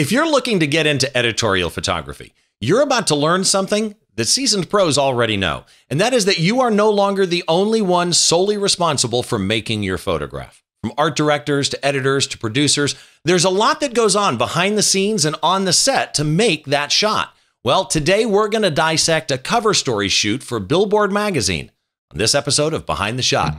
If 0.00 0.10
you're 0.10 0.30
looking 0.30 0.60
to 0.60 0.66
get 0.66 0.86
into 0.86 1.14
editorial 1.14 1.68
photography, 1.68 2.32
you're 2.58 2.80
about 2.80 3.08
to 3.08 3.14
learn 3.14 3.44
something 3.44 3.96
that 4.16 4.24
seasoned 4.24 4.70
pros 4.70 4.96
already 4.96 5.36
know, 5.36 5.66
and 5.90 6.00
that 6.00 6.14
is 6.14 6.24
that 6.24 6.38
you 6.38 6.62
are 6.62 6.70
no 6.70 6.88
longer 6.88 7.26
the 7.26 7.44
only 7.46 7.82
one 7.82 8.14
solely 8.14 8.56
responsible 8.56 9.22
for 9.22 9.38
making 9.38 9.82
your 9.82 9.98
photograph. 9.98 10.62
From 10.80 10.94
art 10.96 11.16
directors 11.16 11.68
to 11.68 11.86
editors 11.86 12.26
to 12.28 12.38
producers, 12.38 12.94
there's 13.26 13.44
a 13.44 13.50
lot 13.50 13.80
that 13.80 13.92
goes 13.92 14.16
on 14.16 14.38
behind 14.38 14.78
the 14.78 14.82
scenes 14.82 15.26
and 15.26 15.36
on 15.42 15.66
the 15.66 15.72
set 15.74 16.14
to 16.14 16.24
make 16.24 16.64
that 16.64 16.90
shot. 16.90 17.36
Well, 17.62 17.84
today 17.84 18.24
we're 18.24 18.48
going 18.48 18.62
to 18.62 18.70
dissect 18.70 19.30
a 19.30 19.36
cover 19.36 19.74
story 19.74 20.08
shoot 20.08 20.42
for 20.42 20.58
Billboard 20.60 21.12
magazine 21.12 21.72
on 22.10 22.16
this 22.16 22.34
episode 22.34 22.72
of 22.72 22.86
Behind 22.86 23.18
the 23.18 23.22
Shot. 23.22 23.54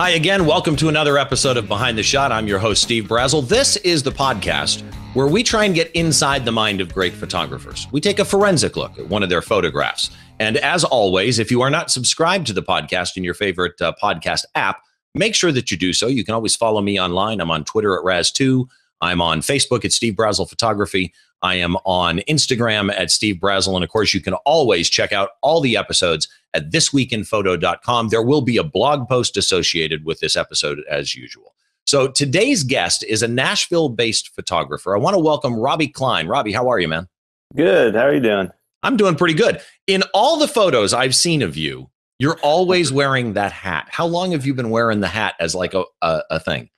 Hi 0.00 0.10
again. 0.10 0.46
Welcome 0.46 0.76
to 0.76 0.88
another 0.88 1.18
episode 1.18 1.56
of 1.56 1.66
Behind 1.66 1.98
the 1.98 2.04
Shot. 2.04 2.30
I'm 2.30 2.46
your 2.46 2.60
host, 2.60 2.84
Steve 2.84 3.06
Brazill. 3.08 3.48
This 3.48 3.74
is 3.78 4.00
the 4.00 4.12
podcast 4.12 4.82
where 5.12 5.26
we 5.26 5.42
try 5.42 5.64
and 5.64 5.74
get 5.74 5.90
inside 5.90 6.44
the 6.44 6.52
mind 6.52 6.80
of 6.80 6.94
great 6.94 7.14
photographers. 7.14 7.88
We 7.90 8.00
take 8.00 8.20
a 8.20 8.24
forensic 8.24 8.76
look 8.76 8.96
at 8.96 9.08
one 9.08 9.24
of 9.24 9.28
their 9.28 9.42
photographs. 9.42 10.10
And 10.38 10.56
as 10.58 10.84
always, 10.84 11.40
if 11.40 11.50
you 11.50 11.62
are 11.62 11.68
not 11.68 11.90
subscribed 11.90 12.46
to 12.46 12.52
the 12.52 12.62
podcast 12.62 13.16
in 13.16 13.24
your 13.24 13.34
favorite 13.34 13.82
uh, 13.82 13.92
podcast 14.00 14.44
app, 14.54 14.84
make 15.16 15.34
sure 15.34 15.50
that 15.50 15.72
you 15.72 15.76
do 15.76 15.92
so. 15.92 16.06
You 16.06 16.24
can 16.24 16.34
always 16.34 16.54
follow 16.54 16.80
me 16.80 17.00
online. 17.00 17.40
I'm 17.40 17.50
on 17.50 17.64
Twitter 17.64 17.98
at 17.98 18.04
Raz2. 18.04 18.68
I'm 19.00 19.20
on 19.20 19.40
Facebook 19.40 19.84
at 19.84 19.90
Steve 19.90 20.14
Brazill 20.14 20.48
Photography. 20.48 21.12
I 21.42 21.56
am 21.56 21.76
on 21.84 22.18
Instagram 22.28 22.92
at 22.92 23.10
Steve 23.10 23.36
Brazill. 23.36 23.74
And 23.74 23.84
of 23.84 23.90
course, 23.90 24.12
you 24.12 24.20
can 24.20 24.34
always 24.34 24.88
check 24.90 25.12
out 25.12 25.30
all 25.42 25.60
the 25.60 25.76
episodes 25.76 26.28
at 26.54 26.70
thisweekinphoto.com. 26.70 28.08
There 28.08 28.22
will 28.22 28.42
be 28.42 28.56
a 28.56 28.64
blog 28.64 29.08
post 29.08 29.36
associated 29.36 30.04
with 30.04 30.20
this 30.20 30.36
episode 30.36 30.80
as 30.90 31.14
usual. 31.14 31.54
So 31.86 32.08
today's 32.08 32.64
guest 32.64 33.04
is 33.04 33.22
a 33.22 33.28
Nashville 33.28 33.88
based 33.88 34.34
photographer. 34.34 34.94
I 34.94 34.98
want 34.98 35.14
to 35.14 35.20
welcome 35.20 35.58
Robby 35.58 35.88
Klein. 35.88 36.26
Robby, 36.26 36.52
how 36.52 36.68
are 36.68 36.78
you, 36.78 36.88
man? 36.88 37.08
Good. 37.56 37.94
How 37.94 38.02
are 38.02 38.14
you 38.14 38.20
doing? 38.20 38.50
I'm 38.82 38.96
doing 38.96 39.14
pretty 39.14 39.34
good. 39.34 39.60
In 39.86 40.02
all 40.14 40.38
the 40.38 40.48
photos 40.48 40.92
I've 40.92 41.14
seen 41.14 41.42
of 41.42 41.56
you, 41.56 41.88
you're 42.18 42.38
always 42.42 42.92
wearing 42.92 43.32
that 43.34 43.52
hat. 43.52 43.88
How 43.90 44.06
long 44.06 44.32
have 44.32 44.44
you 44.44 44.54
been 44.54 44.70
wearing 44.70 45.00
the 45.00 45.08
hat 45.08 45.34
as 45.40 45.54
like 45.54 45.74
a, 45.74 45.84
a, 46.02 46.22
a 46.30 46.40
thing? 46.40 46.68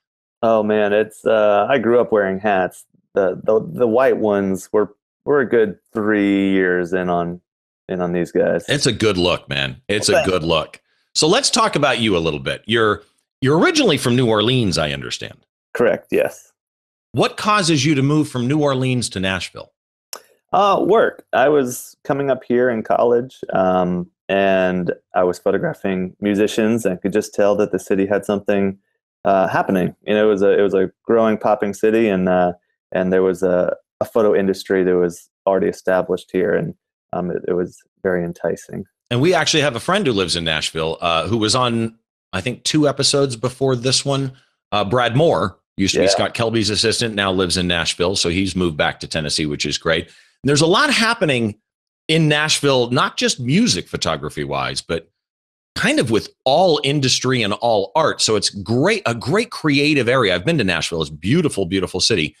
Oh 0.43 0.63
man, 0.63 0.93
it's 0.93 1.25
uh, 1.25 1.67
I 1.69 1.77
grew 1.77 1.99
up 1.99 2.11
wearing 2.11 2.39
hats. 2.39 2.85
The 3.13 3.39
the 3.43 3.59
the 3.59 3.87
white 3.87 4.17
ones 4.17 4.69
were 4.71 4.95
were 5.25 5.41
a 5.41 5.49
good 5.49 5.77
three 5.93 6.51
years 6.51 6.93
in 6.93 7.09
on 7.09 7.41
in 7.87 8.01
on 8.01 8.13
these 8.13 8.31
guys. 8.31 8.65
It's 8.67 8.85
a 8.85 8.91
good 8.91 9.17
look, 9.17 9.49
man. 9.49 9.81
It's 9.87 10.09
a 10.09 10.23
good 10.25 10.43
look. 10.43 10.81
So 11.13 11.27
let's 11.27 11.49
talk 11.49 11.75
about 11.75 11.99
you 11.99 12.15
a 12.15 12.19
little 12.19 12.39
bit. 12.39 12.63
You're 12.65 13.03
you're 13.41 13.57
originally 13.57 13.97
from 13.97 14.15
New 14.15 14.29
Orleans, 14.29 14.77
I 14.77 14.91
understand. 14.91 15.45
Correct. 15.73 16.07
Yes. 16.11 16.53
What 17.13 17.37
causes 17.37 17.85
you 17.85 17.95
to 17.95 18.01
move 18.01 18.29
from 18.29 18.47
New 18.47 18.59
Orleans 18.59 19.09
to 19.09 19.19
Nashville? 19.19 19.71
Uh, 20.53 20.83
work. 20.85 21.25
I 21.33 21.49
was 21.49 21.95
coming 22.03 22.29
up 22.29 22.43
here 22.43 22.69
in 22.69 22.83
college, 22.83 23.39
um, 23.53 24.09
and 24.29 24.93
I 25.15 25.23
was 25.23 25.39
photographing 25.39 26.15
musicians, 26.21 26.85
and 26.85 27.01
could 27.01 27.13
just 27.13 27.33
tell 27.33 27.55
that 27.57 27.71
the 27.71 27.79
city 27.79 28.05
had 28.05 28.25
something 28.25 28.77
uh, 29.25 29.47
happening. 29.47 29.95
You 30.05 30.13
know, 30.13 30.25
it 30.25 30.29
was 30.29 30.41
a 30.41 30.57
it 30.57 30.61
was 30.61 30.73
a 30.73 30.91
growing, 31.03 31.37
popping 31.37 31.73
city, 31.73 32.07
and 32.07 32.29
uh, 32.29 32.53
and 32.91 33.11
there 33.11 33.23
was 33.23 33.43
a, 33.43 33.75
a 33.99 34.05
photo 34.05 34.35
industry 34.35 34.83
that 34.83 34.95
was 34.95 35.29
already 35.47 35.67
established 35.67 36.29
here, 36.31 36.53
and 36.53 36.75
um, 37.13 37.31
it, 37.31 37.43
it, 37.47 37.53
was 37.53 37.77
very 38.03 38.23
enticing. 38.23 38.85
And 39.09 39.21
we 39.21 39.33
actually 39.33 39.61
have 39.61 39.75
a 39.75 39.79
friend 39.79 40.05
who 40.05 40.13
lives 40.13 40.35
in 40.35 40.43
Nashville 40.43 40.97
uh, 41.01 41.27
who 41.27 41.37
was 41.37 41.55
on, 41.55 41.97
I 42.33 42.41
think, 42.41 42.63
two 42.63 42.87
episodes 42.87 43.35
before 43.35 43.75
this 43.75 44.05
one. 44.05 44.33
Uh, 44.71 44.85
Brad 44.85 45.15
Moore 45.15 45.57
used 45.77 45.93
to 45.95 46.01
yeah. 46.01 46.05
be 46.05 46.11
Scott 46.11 46.33
Kelby's 46.33 46.69
assistant, 46.69 47.15
now 47.15 47.31
lives 47.31 47.57
in 47.57 47.67
Nashville. 47.67 48.15
So 48.15 48.29
he's 48.29 48.55
moved 48.55 48.77
back 48.77 48.99
to 49.01 49.07
Tennessee, 49.07 49.45
which 49.45 49.65
is 49.65 49.77
great. 49.77 50.05
And 50.05 50.49
there's 50.49 50.61
a 50.61 50.67
lot 50.67 50.91
happening 50.93 51.59
in 52.07 52.27
Nashville, 52.27 52.89
not 52.89 53.17
just 53.17 53.39
music 53.39 53.87
photography 53.87 54.43
wise, 54.43 54.81
but 54.81 55.09
kind 55.75 55.99
of 55.99 56.11
with 56.11 56.29
all 56.43 56.79
industry 56.83 57.41
and 57.41 57.53
all 57.53 57.91
art. 57.95 58.21
So 58.21 58.35
it's 58.35 58.49
great, 58.49 59.01
a 59.05 59.15
great 59.15 59.51
creative 59.51 60.07
area. 60.09 60.35
I've 60.35 60.45
been 60.45 60.57
to 60.57 60.63
Nashville. 60.63 61.01
It's 61.01 61.09
beautiful, 61.09 61.65
beautiful 61.65 61.99
city 61.99 62.35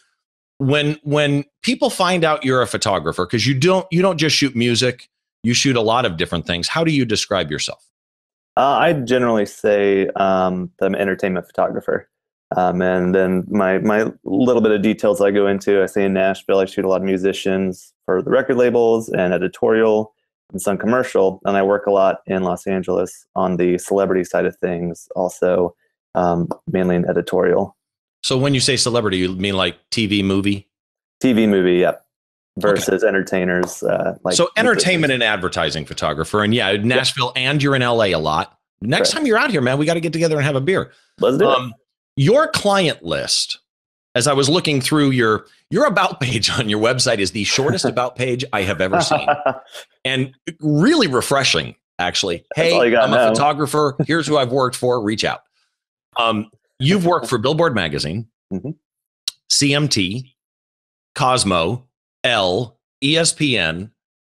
when 0.61 0.99
when 1.01 1.43
people 1.63 1.89
find 1.89 2.23
out 2.23 2.45
you're 2.45 2.61
a 2.61 2.67
photographer 2.67 3.25
because 3.25 3.47
you 3.47 3.59
don't 3.59 3.87
you 3.89 3.99
don't 3.99 4.19
just 4.19 4.35
shoot 4.35 4.55
music 4.55 5.09
you 5.43 5.55
shoot 5.55 5.75
a 5.75 5.81
lot 5.81 6.05
of 6.05 6.17
different 6.17 6.45
things. 6.45 6.67
How 6.67 6.83
do 6.83 6.91
you 6.91 7.03
describe 7.03 7.49
yourself? 7.49 7.83
Uh, 8.57 8.77
i 8.79 8.93
generally 8.93 9.45
say 9.45 10.07
um, 10.17 10.69
i'm 10.81 10.93
an 10.93 11.01
entertainment 11.01 11.47
photographer. 11.47 12.07
Um, 12.55 12.81
and 12.81 13.15
then 13.15 13.45
my 13.49 13.79
my 13.79 14.11
little 14.23 14.61
bit 14.61 14.71
of 14.71 14.81
details 14.81 15.21
i 15.21 15.31
go 15.31 15.47
into 15.47 15.81
i 15.81 15.85
say 15.85 16.03
in 16.05 16.13
nashville 16.13 16.59
i 16.59 16.65
shoot 16.65 16.83
a 16.85 16.89
lot 16.89 16.97
of 16.97 17.03
musicians 17.03 17.93
for 18.05 18.21
the 18.21 18.29
record 18.29 18.57
labels 18.57 19.07
and 19.07 19.33
editorial 19.33 20.13
and 20.51 20.61
some 20.61 20.77
commercial 20.77 21.39
and 21.45 21.55
i 21.55 21.63
work 21.63 21.85
a 21.85 21.91
lot 21.91 22.17
in 22.27 22.43
los 22.43 22.67
angeles 22.67 23.25
on 23.37 23.55
the 23.55 23.77
celebrity 23.77 24.25
side 24.25 24.45
of 24.45 24.55
things 24.57 25.07
also 25.15 25.73
um, 26.13 26.49
mainly 26.67 26.97
in 26.97 27.09
editorial 27.09 27.77
so 28.23 28.37
when 28.37 28.53
you 28.53 28.59
say 28.59 28.77
celebrity, 28.77 29.17
you 29.17 29.33
mean 29.33 29.55
like 29.55 29.77
TV 29.89 30.23
movie? 30.23 30.67
TV 31.23 31.47
movie, 31.47 31.77
yep. 31.77 32.05
Versus 32.57 33.03
okay. 33.03 33.07
entertainers. 33.07 33.81
Uh, 33.81 34.17
like 34.23 34.35
so 34.35 34.49
entertainment 34.57 35.13
and 35.13 35.23
advertising 35.23 35.85
photographer, 35.85 36.43
and 36.43 36.53
yeah, 36.53 36.73
Nashville, 36.73 37.31
yep. 37.35 37.45
and 37.45 37.63
you're 37.63 37.75
in 37.75 37.81
LA 37.81 38.05
a 38.05 38.15
lot. 38.15 38.57
Next 38.81 39.11
time 39.11 39.25
you're 39.25 39.37
out 39.37 39.51
here, 39.51 39.61
man, 39.61 39.77
we 39.77 39.85
got 39.85 39.93
to 39.93 39.99
get 39.99 40.11
together 40.11 40.35
and 40.35 40.45
have 40.45 40.55
a 40.55 40.61
beer. 40.61 40.91
Let's 41.19 41.37
do 41.37 41.47
um, 41.47 41.69
it. 41.69 41.75
Your 42.23 42.47
client 42.47 43.03
list, 43.03 43.59
as 44.15 44.27
I 44.27 44.33
was 44.33 44.49
looking 44.49 44.81
through 44.81 45.11
your 45.11 45.45
your 45.69 45.85
about 45.85 46.19
page 46.19 46.49
on 46.49 46.67
your 46.67 46.81
website, 46.81 47.19
is 47.19 47.31
the 47.31 47.45
shortest 47.45 47.85
about 47.85 48.15
page 48.15 48.43
I 48.51 48.63
have 48.63 48.81
ever 48.81 49.01
seen, 49.01 49.27
and 50.05 50.35
really 50.59 51.07
refreshing. 51.07 51.75
Actually, 51.99 52.43
hey, 52.55 52.75
I'm 52.97 53.13
a 53.13 53.29
photographer. 53.29 53.95
Here's 54.07 54.25
who 54.27 54.35
I've 54.35 54.51
worked 54.51 54.75
for. 54.75 55.01
Reach 55.01 55.23
out. 55.23 55.43
Um, 56.17 56.49
You've 56.81 57.05
worked 57.05 57.27
for 57.27 57.37
Billboard 57.37 57.75
Magazine, 57.75 58.27
mm-hmm. 58.51 58.71
CMT, 59.51 60.33
Cosmo, 61.15 61.87
Elle, 62.23 62.77
ESPN, 63.03 63.91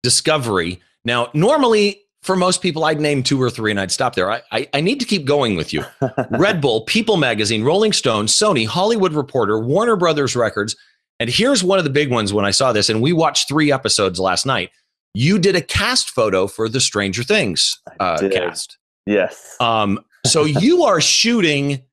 Discovery. 0.03 0.81
Now, 1.05 1.29
normally 1.33 2.03
for 2.23 2.35
most 2.37 2.61
people, 2.61 2.85
I'd 2.85 3.01
name 3.01 3.21
two 3.21 3.41
or 3.41 3.49
three 3.49 3.69
and 3.69 3.79
I'd 3.79 3.91
stop 3.91 4.15
there. 4.15 4.31
I, 4.31 4.41
I, 4.51 4.69
I 4.73 4.81
need 4.81 4.99
to 5.01 5.05
keep 5.05 5.25
going 5.25 5.55
with 5.55 5.73
you. 5.73 5.83
Red 6.31 6.61
Bull, 6.61 6.81
People 6.81 7.17
Magazine, 7.17 7.63
Rolling 7.63 7.91
Stone, 7.91 8.27
Sony, 8.27 8.65
Hollywood 8.65 9.13
Reporter, 9.13 9.59
Warner 9.59 9.97
Brothers 9.97 10.35
Records. 10.35 10.75
And 11.19 11.29
here's 11.29 11.63
one 11.63 11.79
of 11.79 11.83
the 11.83 11.91
big 11.91 12.09
ones 12.09 12.33
when 12.33 12.45
I 12.45 12.51
saw 12.51 12.71
this, 12.71 12.89
and 12.89 13.01
we 13.01 13.13
watched 13.13 13.47
three 13.47 13.71
episodes 13.71 14.19
last 14.19 14.45
night. 14.45 14.71
You 15.13 15.37
did 15.37 15.55
a 15.55 15.61
cast 15.61 16.09
photo 16.09 16.47
for 16.47 16.67
the 16.67 16.79
Stranger 16.79 17.23
Things 17.23 17.79
uh, 17.99 18.17
cast. 18.29 18.77
Yes. 19.05 19.55
Um, 19.59 19.99
so 20.25 20.45
you 20.45 20.83
are 20.83 20.99
shooting 21.01 21.83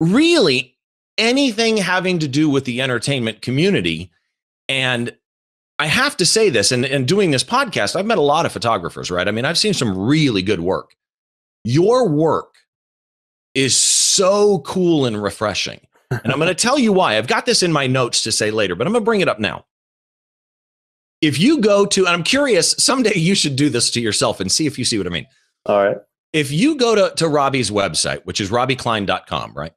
really 0.00 0.76
anything 1.16 1.76
having 1.76 2.18
to 2.20 2.28
do 2.28 2.48
with 2.48 2.64
the 2.64 2.80
entertainment 2.80 3.42
community. 3.42 4.10
And 4.68 5.14
I 5.78 5.86
have 5.86 6.16
to 6.18 6.26
say 6.26 6.50
this, 6.50 6.72
and, 6.72 6.84
and 6.84 7.06
doing 7.06 7.30
this 7.30 7.44
podcast, 7.44 7.96
I've 7.96 8.06
met 8.06 8.18
a 8.18 8.22
lot 8.22 8.46
of 8.46 8.52
photographers, 8.52 9.10
right? 9.10 9.28
I 9.28 9.30
mean, 9.30 9.44
I've 9.44 9.58
seen 9.58 9.74
some 9.74 9.96
really 9.96 10.42
good 10.42 10.60
work. 10.60 10.94
Your 11.64 12.08
work 12.08 12.54
is 13.54 13.76
so 13.76 14.60
cool 14.60 15.06
and 15.06 15.20
refreshing. 15.20 15.80
And 16.10 16.32
I'm 16.32 16.38
going 16.38 16.48
to 16.54 16.54
tell 16.54 16.78
you 16.78 16.92
why. 16.92 17.18
I've 17.18 17.26
got 17.26 17.46
this 17.46 17.62
in 17.62 17.72
my 17.72 17.86
notes 17.86 18.22
to 18.22 18.32
say 18.32 18.50
later, 18.50 18.74
but 18.74 18.86
I'm 18.86 18.92
going 18.92 19.02
to 19.02 19.04
bring 19.04 19.20
it 19.20 19.28
up 19.28 19.38
now. 19.38 19.66
If 21.20 21.38
you 21.38 21.60
go 21.60 21.84
to, 21.84 22.06
and 22.06 22.14
I'm 22.14 22.22
curious, 22.22 22.72
someday 22.78 23.14
you 23.16 23.34
should 23.34 23.56
do 23.56 23.68
this 23.68 23.90
to 23.92 24.00
yourself 24.00 24.38
and 24.38 24.50
see 24.50 24.66
if 24.66 24.78
you 24.78 24.84
see 24.84 24.98
what 24.98 25.06
I 25.06 25.10
mean. 25.10 25.26
All 25.66 25.82
right. 25.82 25.96
If 26.32 26.52
you 26.52 26.76
go 26.76 26.94
to, 26.94 27.14
to 27.16 27.28
Robby's 27.28 27.70
website, 27.70 28.24
which 28.24 28.40
is 28.40 28.50
robbyklein.com, 28.50 29.54
right? 29.54 29.72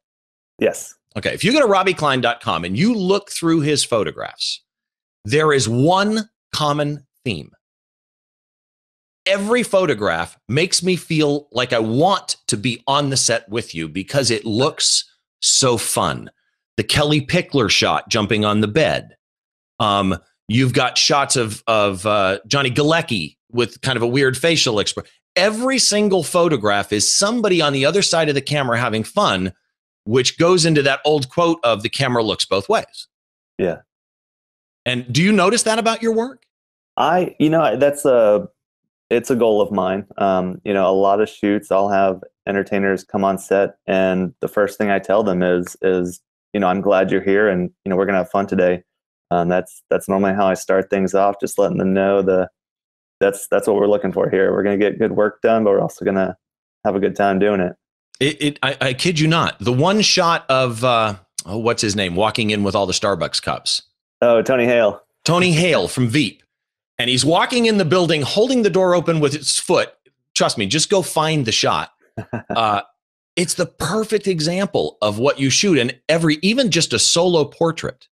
Yes. 0.62 0.96
Okay. 1.18 1.34
If 1.34 1.44
you 1.44 1.52
go 1.52 1.60
to 1.60 1.68
robbyklein.com 1.68 2.64
and 2.64 2.78
you 2.78 2.94
look 2.96 3.32
through 3.32 3.62
his 3.62 3.84
photographs, 3.84 4.64
there 5.26 5.52
is 5.52 5.68
one 5.68 6.30
common 6.54 7.06
theme. 7.26 7.52
Every 9.26 9.64
photograph 9.64 10.38
makes 10.48 10.82
me 10.82 10.96
feel 10.96 11.48
like 11.52 11.74
I 11.74 11.80
want 11.80 12.38
to 12.48 12.58
be 12.58 12.82
on 12.88 13.10
the 13.10 13.18
set 13.18 13.50
with 13.50 13.76
you 13.76 13.90
because 13.90 14.32
it 14.32 14.46
looks 14.46 15.04
so 15.42 15.78
fun. 15.78 16.30
The 16.78 16.84
Kellie 16.84 17.26
Pickler 17.26 17.70
shot 17.70 18.10
jumping 18.10 18.46
on 18.46 18.62
the 18.62 18.68
bed. 18.68 19.16
Um, 19.80 20.18
you've 20.48 20.74
got 20.74 20.98
shots 20.98 21.36
of 21.36 21.64
of 21.68 22.06
uh, 22.06 22.40
Johnny 22.48 22.72
Galecki 22.72 23.38
with 23.52 23.82
kind 23.82 23.98
of 23.98 24.04
a 24.04 24.08
weird 24.08 24.38
facial 24.38 24.80
expression. 24.80 25.12
Every 25.36 25.80
single 25.80 26.24
photograph 26.24 26.92
is 26.92 27.14
somebody 27.14 27.62
on 27.62 27.74
the 27.74 27.86
other 27.86 28.02
side 28.02 28.30
of 28.30 28.36
the 28.36 28.42
camera 28.42 28.80
having 28.80 29.04
fun 29.04 29.54
which 30.06 30.38
goes 30.38 30.66
into 30.66 30.82
that 30.84 31.00
old 31.06 31.30
quote 31.30 31.60
of 31.64 31.84
the 31.84 31.90
camera 31.90 32.24
looks 32.24 32.46
both 32.46 32.68
ways. 32.70 33.08
Yeah. 33.58 33.80
And 34.86 35.12
do 35.12 35.22
you 35.22 35.32
notice 35.32 35.64
that 35.64 35.80
about 35.80 36.02
your 36.02 36.14
work? 36.14 36.44
I, 36.98 37.36
you 37.40 37.50
know, 37.50 37.78
that's 37.78 38.04
a, 38.06 38.48
it's 39.12 39.30
a 39.30 39.36
goal 39.36 39.62
of 39.62 39.72
mine. 39.72 40.06
Um, 40.18 40.62
you 40.64 40.74
know, 40.74 40.90
a 40.90 40.96
lot 40.96 41.22
of 41.22 41.30
shoots, 41.30 41.72
I'll 41.72 41.90
have 41.90 42.22
entertainers 42.48 43.04
come 43.04 43.24
on 43.24 43.38
set, 43.38 43.76
and 43.86 44.34
the 44.40 44.48
first 44.48 44.78
thing 44.78 44.90
I 44.90 45.00
tell 45.00 45.22
them 45.22 45.44
is, 45.44 45.76
is, 45.82 46.22
you 46.54 46.60
know, 46.60 46.68
I'm 46.68 46.82
glad 46.82 47.12
you're 47.12 47.22
here, 47.22 47.48
and 47.48 47.70
you 47.86 47.90
know, 47.90 47.96
we're 47.96 48.06
gonna 48.06 48.20
have 48.20 48.32
fun 48.32 48.48
today. 48.48 48.84
Um, 49.30 49.50
that's 49.50 49.84
that's 49.90 50.10
normally 50.10 50.34
how 50.34 50.48
I 50.48 50.54
start 50.54 50.90
things 50.90 51.14
off, 51.14 51.36
just 51.40 51.60
letting 51.60 51.78
them 51.78 51.94
know 51.94 52.22
the, 52.22 52.50
that's 53.20 53.48
that's 53.50 53.68
what 53.68 53.76
we're 53.76 53.88
looking 53.88 54.12
for 54.12 54.30
here. 54.30 54.52
We're 54.52 54.64
gonna 54.64 54.78
get 54.78 54.98
good 54.98 55.12
work 55.12 55.42
done, 55.42 55.64
but 55.64 55.72
we're 55.72 55.82
also 55.82 56.04
gonna 56.06 56.38
have 56.86 56.96
a 56.96 57.00
good 57.00 57.16
time 57.16 57.38
doing 57.38 57.60
it. 57.62 57.76
It, 58.22 58.42
it 58.42 58.60
I, 58.62 58.78
I 58.80 58.94
kid 58.94 59.20
you 59.20 59.28
not. 59.28 59.58
The 59.60 59.74
one 59.74 60.02
shot 60.02 60.46
of 60.48 60.84
uh, 60.84 61.16
oh, 61.46 61.58
what's 61.58 61.82
his 61.82 61.96
name, 61.96 62.16
walking 62.16 62.52
in 62.52 62.64
with 62.64 62.76
all 62.76 62.86
the 62.86 62.94
Starbucks 62.94 63.42
cups. 63.42 63.82
Oh, 64.22 64.42
Tony 64.42 64.66
Hale. 64.66 65.02
Tony 65.26 65.52
Hale 65.52 65.88
from 65.88 66.08
Veep. 66.08 66.44
And 67.00 67.10
he's 67.10 67.26
walking 67.26 67.66
in 67.66 67.78
the 67.78 67.86
building, 67.86 68.22
holding 68.22 68.62
the 68.62 68.70
door 68.70 68.94
open 68.94 69.20
with 69.20 69.34
his 69.34 69.58
foot. 69.58 69.92
Trust 70.36 70.58
me, 70.58 70.68
just 70.68 70.90
go 70.90 71.02
find 71.02 71.46
the 71.46 71.52
shot. 71.52 71.92
Uh, 72.50 72.82
it's 73.38 73.54
the 73.54 73.66
perfect 73.66 74.28
example 74.28 74.98
of 75.02 75.18
what 75.18 75.40
you 75.40 75.50
shoot. 75.50 75.80
And 75.80 75.98
every, 76.10 76.38
even 76.42 76.70
just 76.70 76.92
a 76.92 77.00
solo 77.00 77.46
portrait 77.46 78.10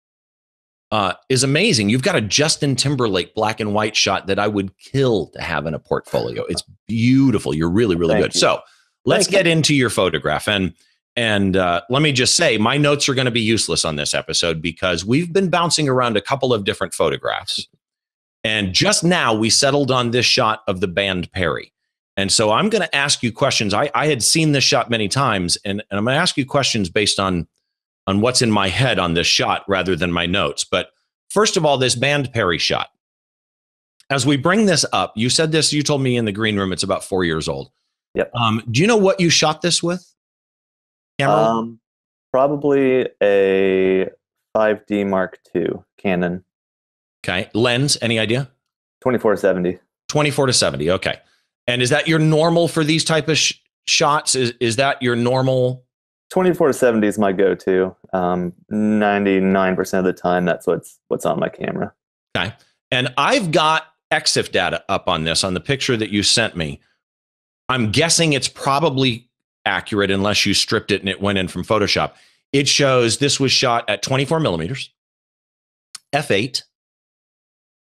uh, 0.91 1.13
is 1.29 1.43
amazing. 1.43 1.89
You've 1.89 2.03
got 2.03 2.15
a 2.17 2.21
Justin 2.21 2.75
Timberlake 2.75 3.33
black 3.33 3.61
and 3.61 3.73
white 3.73 3.95
shot 3.95 4.27
that 4.27 4.37
I 4.37 4.47
would 4.47 4.77
kill 4.77 5.27
to 5.27 5.41
have 5.41 5.65
in 5.65 5.73
a 5.73 5.79
portfolio. 5.79 6.43
It's 6.49 6.63
beautiful. 6.87 7.55
You're 7.55 7.69
really, 7.69 7.95
really 7.95 8.15
Thank 8.15 8.25
good. 8.25 8.35
you. 8.35 8.41
So 8.41 8.59
let's 9.05 9.27
get 9.27 9.47
into 9.47 9.73
your 9.73 9.89
photograph. 9.89 10.47
And 10.47 10.73
and 11.15 11.55
uh, 11.55 11.81
let 11.89 12.01
me 12.01 12.11
just 12.11 12.35
say, 12.35 12.57
my 12.57 12.77
notes 12.77 13.07
are 13.07 13.13
going 13.13 13.25
to 13.25 13.31
be 13.31 13.41
useless 13.41 13.85
on 13.85 13.95
this 13.95 14.13
episode 14.13 14.61
because 14.61 15.05
we've 15.05 15.31
been 15.31 15.49
bouncing 15.49 15.87
around 15.87 16.17
a 16.17 16.21
couple 16.21 16.53
of 16.53 16.65
different 16.65 16.93
photographs. 16.93 17.67
And 18.43 18.73
just 18.73 19.03
now 19.03 19.33
we 19.33 19.49
settled 19.49 19.91
on 19.91 20.11
this 20.11 20.25
shot 20.25 20.63
of 20.67 20.81
the 20.81 20.87
band 20.87 21.31
Perry. 21.31 21.71
And 22.17 22.31
so 22.31 22.51
I'm 22.51 22.69
going 22.69 22.81
to 22.81 22.95
ask 22.95 23.23
you 23.23 23.31
questions. 23.31 23.73
I, 23.73 23.89
I 23.95 24.07
had 24.07 24.23
seen 24.23 24.51
this 24.51 24.63
shot 24.63 24.89
many 24.89 25.07
times, 25.07 25.57
and, 25.65 25.83
and 25.89 25.97
I'm 25.97 26.05
going 26.05 26.15
to 26.15 26.21
ask 26.21 26.37
you 26.37 26.45
questions 26.45 26.89
based 26.89 27.19
on, 27.19 27.47
on 28.07 28.21
what's 28.21 28.41
in 28.41 28.51
my 28.51 28.67
head 28.67 28.99
on 28.99 29.13
this 29.13 29.27
shot 29.27 29.63
rather 29.67 29.95
than 29.95 30.11
my 30.11 30.25
notes. 30.25 30.63
But 30.63 30.89
first 31.29 31.57
of 31.57 31.65
all, 31.65 31.77
this 31.77 31.95
band 31.95 32.31
Perry 32.33 32.57
shot. 32.57 32.89
As 34.09 34.25
we 34.25 34.37
bring 34.37 34.65
this 34.65 34.85
up, 34.93 35.13
you 35.15 35.29
said 35.29 35.51
this, 35.51 35.73
you 35.73 35.81
told 35.81 36.01
me 36.01 36.15
in 36.15 36.25
the 36.25 36.31
green 36.31 36.57
room, 36.57 36.71
it's 36.71 36.83
about 36.83 37.03
four 37.03 37.23
years 37.23 37.47
old. 37.47 37.71
Yep. 38.15 38.31
Um, 38.35 38.63
do 38.71 38.81
you 38.81 38.87
know 38.87 38.97
what 38.97 39.19
you 39.19 39.29
shot 39.29 39.61
this 39.61 39.83
with? 39.83 40.05
Camera? 41.19 41.35
Um, 41.35 41.79
probably 42.31 43.09
a 43.21 44.09
5D 44.55 45.07
Mark 45.07 45.39
II 45.55 45.67
Canon 45.97 46.43
okay. 47.25 47.49
Lens, 47.53 47.97
any 48.01 48.19
idea? 48.19 48.49
24 49.01 49.31
to 49.31 49.37
70. 49.37 49.79
24 50.09 50.47
to 50.47 50.53
70. 50.53 50.91
Okay. 50.91 51.19
And 51.67 51.81
is 51.81 51.89
that 51.89 52.07
your 52.07 52.19
normal 52.19 52.67
for 52.67 52.83
these 52.83 53.03
type 53.03 53.27
of 53.27 53.37
sh- 53.37 53.55
shots? 53.87 54.35
Is, 54.35 54.53
is 54.59 54.75
that 54.75 55.01
your 55.01 55.15
normal? 55.15 55.83
24 56.31 56.67
to 56.67 56.73
70 56.73 57.07
is 57.07 57.17
my 57.17 57.31
go-to. 57.31 57.95
Um, 58.13 58.53
99% 58.71 59.99
of 59.99 60.05
the 60.05 60.13
time, 60.13 60.45
that's 60.45 60.67
what's 60.67 60.99
what's 61.07 61.25
on 61.25 61.39
my 61.39 61.49
camera. 61.49 61.93
Okay. 62.35 62.53
And 62.91 63.13
I've 63.17 63.51
got 63.51 63.87
EXIF 64.11 64.51
data 64.51 64.83
up 64.89 65.07
on 65.07 65.23
this 65.23 65.43
on 65.43 65.53
the 65.53 65.59
picture 65.59 65.97
that 65.97 66.09
you 66.09 66.23
sent 66.23 66.55
me. 66.55 66.79
I'm 67.69 67.91
guessing 67.91 68.33
it's 68.33 68.47
probably 68.47 69.29
accurate 69.65 70.11
unless 70.11 70.45
you 70.45 70.53
stripped 70.53 70.91
it 70.91 71.01
and 71.01 71.09
it 71.09 71.21
went 71.21 71.37
in 71.37 71.47
from 71.47 71.63
Photoshop. 71.63 72.13
It 72.53 72.67
shows 72.67 73.17
this 73.17 73.39
was 73.39 73.51
shot 73.51 73.89
at 73.89 74.01
24 74.01 74.39
millimeters, 74.39 74.91
f8, 76.13 76.61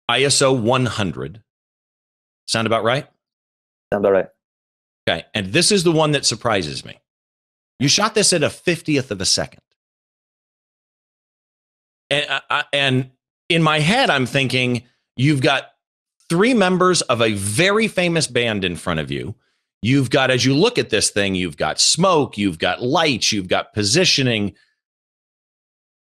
ISO 0.09 0.59
100. 0.59 1.43
Sound 2.47 2.67
about 2.67 2.83
right? 2.83 3.07
Sound 3.91 4.05
about 4.05 4.13
right? 4.13 4.27
Okay. 5.07 5.25
And 5.33 5.47
this 5.47 5.71
is 5.71 5.83
the 5.83 5.91
one 5.91 6.11
that 6.11 6.25
surprises 6.25 6.85
me. 6.85 6.99
You 7.79 7.87
shot 7.87 8.15
this 8.15 8.31
at 8.31 8.43
a 8.43 8.47
50th 8.47 9.11
of 9.11 9.19
a 9.19 9.25
second. 9.25 9.61
And, 12.09 12.25
uh, 12.29 12.41
uh, 12.49 12.63
and 12.71 13.11
in 13.49 13.63
my 13.63 13.79
head, 13.79 14.09
I'm 14.09 14.25
thinking 14.25 14.83
you've 15.17 15.41
got 15.41 15.71
three 16.29 16.53
members 16.53 17.01
of 17.01 17.21
a 17.21 17.33
very 17.33 17.87
famous 17.87 18.27
band 18.27 18.63
in 18.63 18.75
front 18.75 18.99
of 18.99 19.11
you. 19.11 19.35
You've 19.83 20.09
got, 20.09 20.31
as 20.31 20.45
you 20.45 20.55
look 20.55 20.77
at 20.77 20.91
this 20.91 21.09
thing, 21.09 21.35
you've 21.35 21.57
got 21.57 21.77
smoke, 21.77 22.37
you've 22.37 22.57
got 22.57 22.81
lights, 22.81 23.33
you've 23.33 23.49
got 23.49 23.73
positioning. 23.73 24.55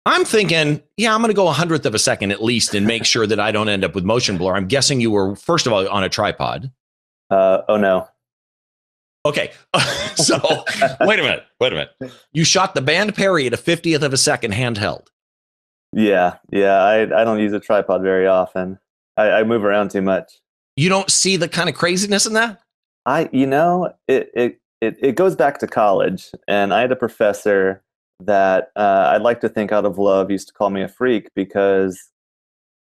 I'm 0.06 0.26
thinking, 0.26 0.84
yeah, 0.98 1.16
I'm 1.16 1.22
going 1.22 1.30
to 1.30 1.34
go 1.34 1.48
a 1.48 1.54
hundredth 1.54 1.86
of 1.86 1.96
a 1.96 2.00
second 2.00 2.32
at 2.32 2.44
least 2.44 2.76
and 2.76 2.86
make 2.86 3.06
sure 3.06 3.26
that 3.26 3.40
I 3.40 3.54
don't 3.54 3.70
end 3.70 3.86
up 3.86 3.96
with 3.96 4.04
motion 4.04 4.38
blur. 4.38 4.54
I'm 4.54 4.68
guessing 4.68 5.00
you 5.00 5.12
were, 5.12 5.34
first 5.38 5.66
of 5.66 5.72
all, 5.72 5.88
on 5.88 6.04
a 6.04 6.10
tripod. 6.10 6.70
Uh, 7.30 7.62
oh 7.70 7.78
no. 7.78 8.06
Okay. 9.26 9.52
so 10.16 10.38
wait 11.00 11.20
a 11.20 11.24
minute. 11.24 11.46
Wait 11.62 11.72
a 11.72 11.76
minute. 11.76 12.14
You 12.34 12.44
shot 12.44 12.76
the 12.76 12.82
band 12.82 13.16
Perry 13.16 13.48
at 13.48 13.54
a 13.54 13.58
50th 13.58 14.02
of 14.02 14.12
a 14.12 14.18
second 14.18 14.54
handheld. 14.54 15.08
Yeah, 15.94 16.36
yeah. 16.52 16.84
I 16.84 17.04
I 17.04 17.24
don't 17.24 17.40
use 17.40 17.54
a 17.54 17.62
tripod 17.62 18.02
very 18.02 18.28
often. 18.28 18.78
I, 19.16 19.32
I 19.32 19.44
move 19.44 19.64
around 19.64 19.92
too 19.92 20.02
much. 20.02 20.34
You 20.76 20.90
don't 20.90 21.10
see 21.10 21.38
the 21.38 21.48
kind 21.48 21.70
of 21.70 21.76
craziness 21.76 22.26
in 22.26 22.34
that? 22.34 22.62
I 23.10 23.28
you 23.32 23.48
know 23.48 23.92
it 24.08 24.30
it 24.36 24.62
it, 24.82 24.98
it 25.02 25.16
goes 25.16 25.36
back 25.36 25.58
to 25.60 25.68
college, 25.68 26.30
and 26.48 26.74
I 26.74 26.82
had 26.82 26.92
a 26.92 26.96
professor 26.96 27.84
that 28.20 28.70
uh, 28.76 29.12
I'd 29.14 29.24
like 29.24 29.42
to 29.42 29.50
think 29.50 29.72
out 29.72 29.86
of 29.86 29.98
love 29.98 30.30
used 30.30 30.48
to 30.50 30.54
call 30.54 30.70
me 30.70 30.84
a 30.84 30.88
freak 30.88 31.30
because 31.36 32.00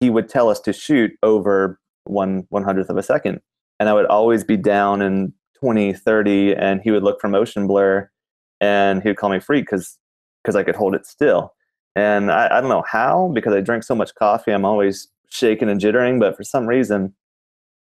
he 0.00 0.10
would 0.10 0.28
tell 0.28 0.48
us 0.50 0.60
to 0.60 0.72
shoot 0.74 1.12
over 1.22 1.80
one 2.04 2.46
one 2.50 2.62
hundredth 2.62 2.90
of 2.90 2.98
a 2.98 3.02
second, 3.02 3.40
and 3.80 3.88
I 3.88 3.94
would 3.94 4.04
always 4.06 4.44
be 4.44 4.58
down 4.58 5.00
in 5.00 5.32
20, 5.60 5.94
30, 5.94 6.54
and 6.54 6.82
he 6.82 6.90
would 6.90 7.02
look 7.02 7.20
for 7.20 7.28
motion 7.28 7.66
blur, 7.66 8.08
and 8.60 9.02
he 9.02 9.08
would 9.08 9.16
call 9.16 9.30
me 9.30 9.40
freak 9.40 9.64
because 9.64 9.98
because 10.44 10.56
I 10.56 10.62
could 10.62 10.76
hold 10.76 10.94
it 10.94 11.06
still. 11.06 11.54
And 11.96 12.30
I, 12.30 12.58
I 12.58 12.60
don't 12.60 12.70
know 12.70 12.84
how 12.86 13.30
because 13.34 13.54
I 13.54 13.60
drink 13.62 13.82
so 13.82 13.94
much 13.94 14.14
coffee, 14.14 14.52
I'm 14.52 14.66
always 14.66 15.08
shaking 15.30 15.70
and 15.70 15.80
jittering, 15.80 16.20
but 16.20 16.36
for 16.36 16.44
some 16.44 16.66
reason, 16.66 17.14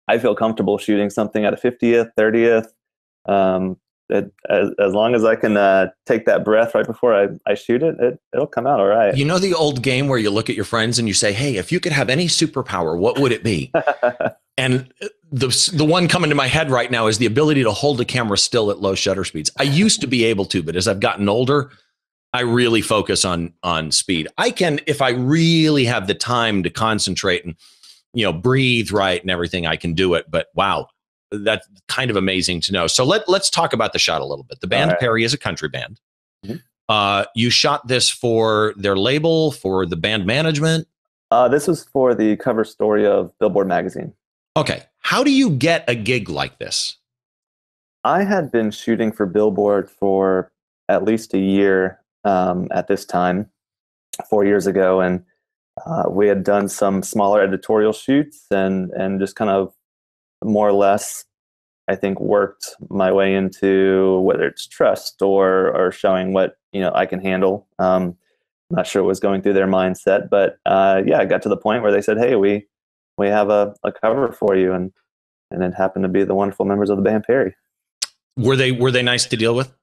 I 0.07 0.18
feel 0.19 0.36
comfortable 0.36 0.78
shooting 0.78 1.10
something 1.10 1.46
at 1.46 1.54
a 1.54 1.57
50th, 1.57 2.12
30th. 2.18 2.68
Um, 3.28 3.78
it, 4.10 4.31
as, 4.50 4.69
as 4.80 4.94
long 4.94 5.16
as 5.16 5.24
I 5.24 5.36
can 5.36 5.57
uh, 5.57 5.90
take 6.06 6.25
that 6.25 6.46
breath 6.46 6.75
right 6.75 6.86
before 6.86 7.16
I, 7.16 7.30
I 7.48 7.56
shoot 7.56 7.81
it, 7.81 8.00
it, 8.00 8.19
it'll 8.34 8.46
come 8.46 8.68
out 8.68 8.80
all 8.80 8.86
right. 8.86 9.16
You 9.16 9.25
know 9.25 9.40
the 9.40 9.54
old 9.54 9.81
game 9.81 10.07
where 10.07 10.19
you 10.19 10.30
look 10.30 10.50
at 10.50 10.56
your 10.56 10.66
friends 10.66 11.00
and 11.00 11.07
you 11.07 11.13
say, 11.13 11.34
"Hey, 11.34 11.57
if 11.57 11.72
you 11.72 11.80
could 11.80 11.92
have 11.92 12.10
any 12.10 12.28
superpower, 12.28 12.98
what 12.98 13.19
would 13.19 13.31
it 13.31 13.44
be?" 13.44 13.72
and 14.57 14.94
the 15.31 15.72
the 15.74 15.86
one 15.86 16.08
coming 16.08 16.30
to 16.30 16.36
my 16.36 16.48
head 16.48 16.69
right 16.69 16.91
now 16.91 17.08
is 17.08 17.18
the 17.18 17.25
ability 17.25 17.63
to 17.63 17.72
hold 17.72 18.00
a 18.00 18.06
camera 18.06 18.38
still 18.38 18.70
at 18.70 18.80
low 18.80 18.94
shutter 18.94 19.24
speeds. 19.24 19.50
I 19.58 19.63
used 19.63 20.01
to 20.01 20.08
be 20.08 20.24
able 20.25 20.46
to, 20.46 20.62
but 20.62 20.75
as 20.75 20.88
I've 20.88 21.00
gotten 21.00 21.27
older, 21.27 21.72
I 22.32 22.41
really 22.41 22.82
focus 22.82 23.25
on 23.25 23.53
on 23.63 23.91
speed. 23.91 24.27
I 24.38 24.51
can 24.51 24.82
if 24.86 25.01
I 25.01 25.10
really 25.12 25.86
have 25.86 26.06
the 26.06 26.13
time 26.13 26.62
to 26.63 26.70
concentrate 26.70 27.44
and 27.44 27.56
you 28.15 28.24
know 28.24 28.34
breathe 28.34 28.91
right 28.91 29.22
and 29.22 29.29
everything, 29.29 29.67
I 29.67 29.75
can 29.75 29.93
do 29.93 30.15
it. 30.15 30.25
But 30.29 30.48
wow, 30.55 30.88
that's 31.31 31.67
kind 31.88 32.10
of 32.10 32.17
amazing 32.17 32.62
to 32.62 32.72
know. 32.72 32.88
So 32.88 33.05
let 33.05 33.29
let's 33.29 33.50
talk 33.50 33.74
about 33.74 33.93
the 33.93 34.00
shot 34.00 34.22
a 34.22 34.25
little 34.25 34.43
bit. 34.43 34.62
The 34.62 34.67
band 34.67 34.91
right. 34.91 35.00
Perry 35.00 35.24
is 35.24 35.34
a 35.34 35.38
country 35.38 35.69
band. 35.69 36.00
Mhm. 36.45 36.62
Uh, 36.89 37.25
you 37.36 37.50
shot 37.50 37.88
this 37.88 38.10
for 38.10 38.74
their 38.77 38.95
label, 38.95 39.51
for 39.51 39.86
the 39.86 39.95
band 39.95 40.25
management. 40.25 40.88
uh, 41.31 41.48
this 41.48 41.67
was 41.67 41.84
for 41.84 42.13
the 42.15 42.38
cover 42.38 42.63
story 42.63 43.05
of 43.05 43.38
Billboard 43.39 43.67
magazine. 43.67 44.13
Okay, 44.55 44.84
how 45.00 45.24
do 45.24 45.31
you 45.31 45.50
get 45.50 45.84
a 45.89 45.95
gig 45.95 46.29
like 46.29 46.60
this? 46.60 46.98
I 48.03 48.24
had 48.24 48.51
been 48.51 48.69
shooting 48.72 49.12
for 49.12 49.25
Billboard 49.25 49.89
for 49.89 50.51
at 50.88 51.03
least 51.03 51.34
a 51.34 51.39
year 51.39 52.00
um, 52.24 52.67
at 52.72 52.88
this 52.88 53.03
time, 53.03 53.50
four 54.29 54.45
years 54.45 54.67
ago, 54.67 55.01
and 55.01 55.25
uh, 55.86 56.03
we 56.10 56.27
had 56.27 56.44
done 56.44 56.70
some 56.70 57.03
smaller 57.03 57.41
editorial 57.41 57.94
shoots 57.94 58.46
and 58.51 58.91
and 58.91 59.20
just 59.20 59.36
kind 59.36 59.50
of 59.51 59.74
more 60.44 60.67
or 60.67 60.74
less, 60.74 61.25
I 61.88 61.96
think, 61.96 62.20
worked 62.20 62.75
my 62.89 63.12
way 63.12 63.34
into 63.36 64.20
whether 64.22 64.46
it's 64.46 64.67
trust 64.67 65.22
or 65.22 65.75
or 65.75 65.91
showing 65.91 66.34
what 66.34 66.58
you 66.72 66.82
know 66.82 66.91
I 66.94 67.05
can 67.05 67.20
handle. 67.20 67.67
Um, 67.79 68.15
I'm 68.72 68.77
not 68.77 68.88
sure 68.88 69.03
what 69.03 69.10
was 69.10 69.20
going 69.20 69.41
through 69.41 69.53
their 69.53 69.67
mindset, 69.67 70.29
but 70.29 70.58
uh, 70.65 71.01
yeah, 71.05 71.20
I 71.20 71.25
got 71.25 71.41
to 71.44 71.50
the 71.50 71.58
point 71.58 71.84
where 71.84 71.91
they 71.91 72.01
said, 72.01 72.17
"Hey, 72.17 72.36
we 72.36 72.65
we 73.17 73.27
have 73.27 73.50
a, 73.50 73.74
a 73.84 73.91
cover 73.91 74.32
for 74.32 74.55
you," 74.55 74.72
and 74.74 74.91
and 75.51 75.62
it 75.63 75.74
happened 75.75 76.03
to 76.03 76.10
be 76.10 76.24
the 76.24 76.36
wonderful 76.36 76.65
members 76.65 76.89
of 76.89 76.98
the 76.98 77.03
band 77.03 77.25
Perry. 77.25 77.55
Were 78.38 78.55
they 78.55 78.72
were 78.72 78.91
they 78.91 79.03
nice 79.03 79.25
to 79.27 79.38
deal 79.38 79.55
with? 79.55 79.74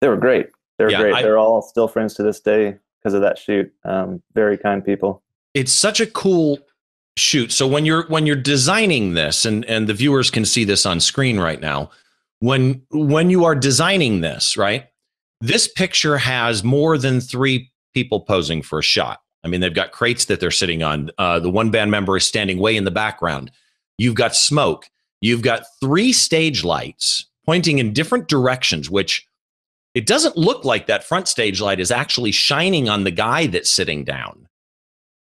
They 0.00 0.08
were 0.08 0.16
great. 0.16 0.50
They 0.78 0.84
were 0.84 0.90
Yeah, 0.90 1.00
great. 1.00 1.14
I- 1.14 1.22
They're 1.22 1.38
all 1.38 1.62
still 1.62 1.88
friends 1.88 2.14
to 2.14 2.22
this 2.22 2.40
day 2.40 2.76
because 3.00 3.14
of 3.14 3.22
that 3.22 3.38
shoot. 3.38 3.72
Um, 3.84 4.22
very 4.34 4.58
kind 4.58 4.84
people. 4.84 5.22
It's 5.56 5.72
such 5.72 6.00
a 6.00 6.06
cool 6.06 6.58
shoot. 7.16 7.50
So 7.50 7.66
when 7.66 7.86
you're 7.86 8.06
when 8.08 8.26
you're 8.26 8.36
designing 8.36 9.14
this 9.14 9.46
and 9.46 9.64
and 9.64 9.88
the 9.88 9.94
viewers 9.94 10.30
can 10.30 10.44
see 10.44 10.64
this 10.64 10.84
on 10.84 11.00
screen 11.00 11.40
right 11.40 11.60
now 11.60 11.90
when 12.40 12.82
when 12.90 13.30
you 13.30 13.46
are 13.46 13.54
designing 13.54 14.20
this 14.20 14.58
right 14.58 14.88
this 15.40 15.66
picture 15.66 16.18
has 16.18 16.62
more 16.62 16.98
than 16.98 17.20
three 17.20 17.70
people 17.94 18.20
posing 18.20 18.60
for 18.60 18.78
a 18.78 18.82
shot. 18.82 19.22
I 19.44 19.48
mean 19.48 19.62
they've 19.62 19.72
got 19.72 19.92
crates 19.92 20.26
that 20.26 20.40
they're 20.40 20.50
sitting 20.50 20.82
on. 20.82 21.10
Uh, 21.16 21.40
the 21.40 21.50
one 21.50 21.70
band 21.70 21.90
member 21.90 22.18
is 22.18 22.26
standing 22.26 22.58
way 22.58 22.76
in 22.76 22.84
the 22.84 22.90
background. 22.90 23.50
You've 23.96 24.14
got 24.14 24.36
smoke, 24.36 24.90
you've 25.22 25.42
got 25.42 25.64
three 25.80 26.12
stage 26.12 26.64
lights 26.64 27.24
pointing 27.46 27.78
in 27.78 27.94
different 27.94 28.28
directions, 28.28 28.90
which 28.90 29.26
it 29.94 30.04
doesn't 30.04 30.36
look 30.36 30.66
like 30.66 30.86
that 30.86 31.04
front 31.04 31.28
stage 31.28 31.62
light 31.62 31.80
is 31.80 31.90
actually 31.90 32.32
shining 32.32 32.90
on 32.90 33.04
the 33.04 33.10
guy 33.10 33.46
that's 33.46 33.70
sitting 33.70 34.04
down. 34.04 34.46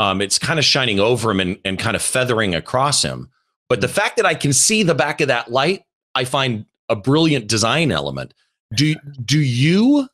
Um, 0.00 0.20
it's 0.20 0.38
kind 0.38 0.58
of 0.58 0.64
shining 0.64 0.98
over 0.98 1.30
him 1.30 1.40
and, 1.40 1.58
and 1.64 1.78
kind 1.78 1.94
of 1.94 2.02
feathering 2.02 2.54
across 2.54 3.02
him. 3.02 3.30
But 3.68 3.80
the 3.80 3.88
fact 3.88 4.16
that 4.16 4.26
I 4.26 4.34
can 4.34 4.52
see 4.52 4.82
the 4.82 4.94
back 4.94 5.20
of 5.20 5.28
that 5.28 5.50
light, 5.50 5.84
I 6.16 6.24
find 6.24 6.64
a 6.88 6.96
brilliant 6.96 7.46
design 7.46 7.92
element. 7.92 8.34
Do 8.74 8.96
do 9.24 9.38
you 9.38 10.08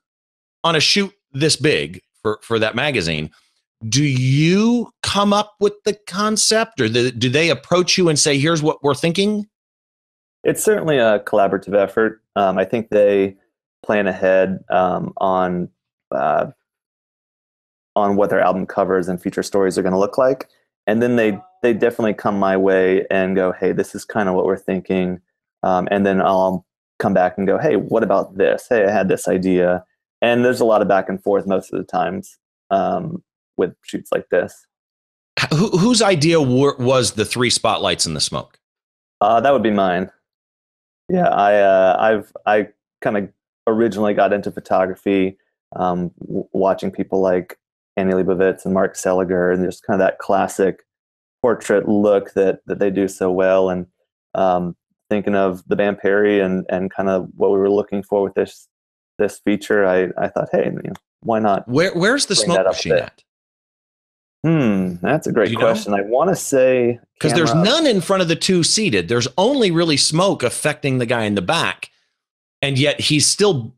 on 0.64 0.76
a 0.76 0.80
shoot 0.80 1.12
this 1.32 1.56
big 1.56 2.02
for 2.22 2.38
for 2.42 2.58
that 2.58 2.74
magazine? 2.74 3.30
Do 3.88 4.02
you 4.04 4.90
come 5.02 5.32
up 5.32 5.54
with 5.60 5.74
the 5.84 5.94
concept, 6.06 6.80
or 6.80 6.88
the, 6.88 7.12
do 7.12 7.28
they 7.28 7.50
approach 7.50 7.96
you 7.96 8.08
and 8.08 8.18
say, 8.18 8.38
"Here's 8.38 8.62
what 8.62 8.82
we're 8.82 8.94
thinking"? 8.94 9.48
It's 10.44 10.62
certainly 10.62 10.98
a 10.98 11.20
collaborative 11.20 11.74
effort. 11.74 12.22
Um, 12.36 12.58
I 12.58 12.64
think 12.64 12.88
they 12.90 13.36
plan 13.84 14.06
ahead 14.06 14.64
um, 14.70 15.12
on 15.18 15.68
uh, 16.10 16.46
on 17.96 18.14
what 18.14 18.30
their 18.30 18.40
album 18.40 18.66
covers 18.66 19.08
and 19.08 19.20
feature 19.20 19.42
stories 19.42 19.76
are 19.76 19.82
going 19.82 19.92
to 19.92 19.98
look 19.98 20.18
like, 20.18 20.48
and 20.86 21.02
then 21.02 21.16
they 21.16 21.38
they 21.62 21.72
definitely 21.72 22.14
come 22.14 22.38
my 22.38 22.56
way 22.56 23.04
and 23.10 23.34
go, 23.34 23.52
"Hey, 23.52 23.72
this 23.72 23.94
is 23.94 24.04
kind 24.04 24.28
of 24.28 24.34
what 24.36 24.44
we're 24.44 24.56
thinking," 24.56 25.20
um, 25.64 25.88
and 25.90 26.06
then 26.06 26.20
I'll 26.20 26.64
come 27.00 27.14
back 27.14 27.36
and 27.36 27.46
go, 27.46 27.58
"Hey, 27.58 27.76
what 27.76 28.04
about 28.04 28.36
this? 28.36 28.66
Hey, 28.68 28.84
I 28.84 28.90
had 28.90 29.08
this 29.08 29.26
idea." 29.26 29.84
And 30.22 30.44
there's 30.44 30.60
a 30.60 30.64
lot 30.64 30.80
of 30.80 30.88
back 30.88 31.08
and 31.08 31.22
forth 31.22 31.46
most 31.46 31.72
of 31.72 31.78
the 31.78 31.84
times 31.84 32.38
um, 32.70 33.22
with 33.56 33.74
shoots 33.82 34.10
like 34.12 34.28
this. 34.30 34.66
Who, 35.52 35.76
whose 35.76 36.00
idea 36.00 36.40
were, 36.40 36.76
was 36.78 37.12
the 37.12 37.24
three 37.24 37.50
spotlights 37.50 38.06
in 38.06 38.14
the 38.14 38.20
smoke? 38.20 38.58
Uh, 39.20 39.40
that 39.40 39.52
would 39.52 39.62
be 39.62 39.70
mine. 39.70 40.10
Yeah, 41.08 41.28
I 41.28 41.54
uh, 41.60 41.96
I've 41.98 42.32
I 42.46 42.68
kind 43.00 43.16
of 43.16 43.28
originally 43.66 44.14
got 44.14 44.32
into 44.32 44.50
photography, 44.50 45.38
um, 45.74 46.10
w- 46.20 46.48
watching 46.52 46.90
people 46.90 47.20
like 47.20 47.58
Annie 47.96 48.12
Leibovitz 48.12 48.64
and 48.64 48.74
Mark 48.74 48.94
Seliger, 48.94 49.52
and 49.52 49.64
just 49.64 49.82
kind 49.82 50.00
of 50.00 50.06
that 50.06 50.18
classic 50.18 50.84
portrait 51.42 51.88
look 51.88 52.32
that 52.34 52.60
that 52.66 52.78
they 52.78 52.90
do 52.90 53.08
so 53.08 53.30
well. 53.30 53.70
And 53.70 53.86
um, 54.34 54.76
thinking 55.08 55.34
of 55.34 55.62
the 55.66 55.76
band 55.76 55.98
Perry 55.98 56.40
and 56.40 56.64
and 56.68 56.90
kind 56.90 57.08
of 57.08 57.28
what 57.36 57.50
we 57.52 57.58
were 57.58 57.70
looking 57.70 58.02
for 58.02 58.22
with 58.22 58.34
this 58.34 58.68
this 59.18 59.38
feature, 59.38 59.86
I 59.86 60.08
I 60.22 60.28
thought, 60.28 60.48
hey, 60.52 60.64
you 60.66 60.72
know, 60.72 60.92
why 61.20 61.38
not? 61.38 61.66
Where 61.68 61.92
where's 61.94 62.26
the 62.26 62.36
smoke 62.36 62.66
machine 62.66 62.92
at? 62.92 63.22
Hmm, 64.44 64.94
that's 65.02 65.26
a 65.26 65.32
great 65.32 65.56
question. 65.56 65.92
Know? 65.92 65.98
I 65.98 66.02
want 66.02 66.30
to 66.30 66.36
say 66.36 67.00
because 67.14 67.32
there's 67.32 67.54
none 67.54 67.86
in 67.86 68.00
front 68.00 68.22
of 68.22 68.28
the 68.28 68.36
two 68.36 68.62
seated. 68.62 69.08
There's 69.08 69.26
only 69.36 69.70
really 69.70 69.96
smoke 69.96 70.42
affecting 70.42 70.98
the 70.98 71.06
guy 71.06 71.24
in 71.24 71.34
the 71.34 71.42
back, 71.42 71.90
and 72.62 72.78
yet 72.78 73.00
he's 73.00 73.26
still, 73.26 73.74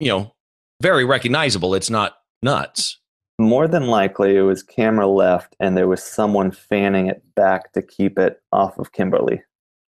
you 0.00 0.08
know, 0.08 0.34
very 0.80 1.04
recognizable. 1.04 1.74
It's 1.74 1.90
not 1.90 2.16
nuts. 2.42 2.98
More 3.42 3.66
than 3.66 3.88
likely, 3.88 4.36
it 4.36 4.42
was 4.42 4.62
camera 4.62 5.08
left, 5.08 5.56
and 5.58 5.76
there 5.76 5.88
was 5.88 6.00
someone 6.00 6.52
fanning 6.52 7.08
it 7.08 7.22
back 7.34 7.72
to 7.72 7.82
keep 7.82 8.16
it 8.16 8.40
off 8.52 8.78
of 8.78 8.92
Kimberly. 8.92 9.42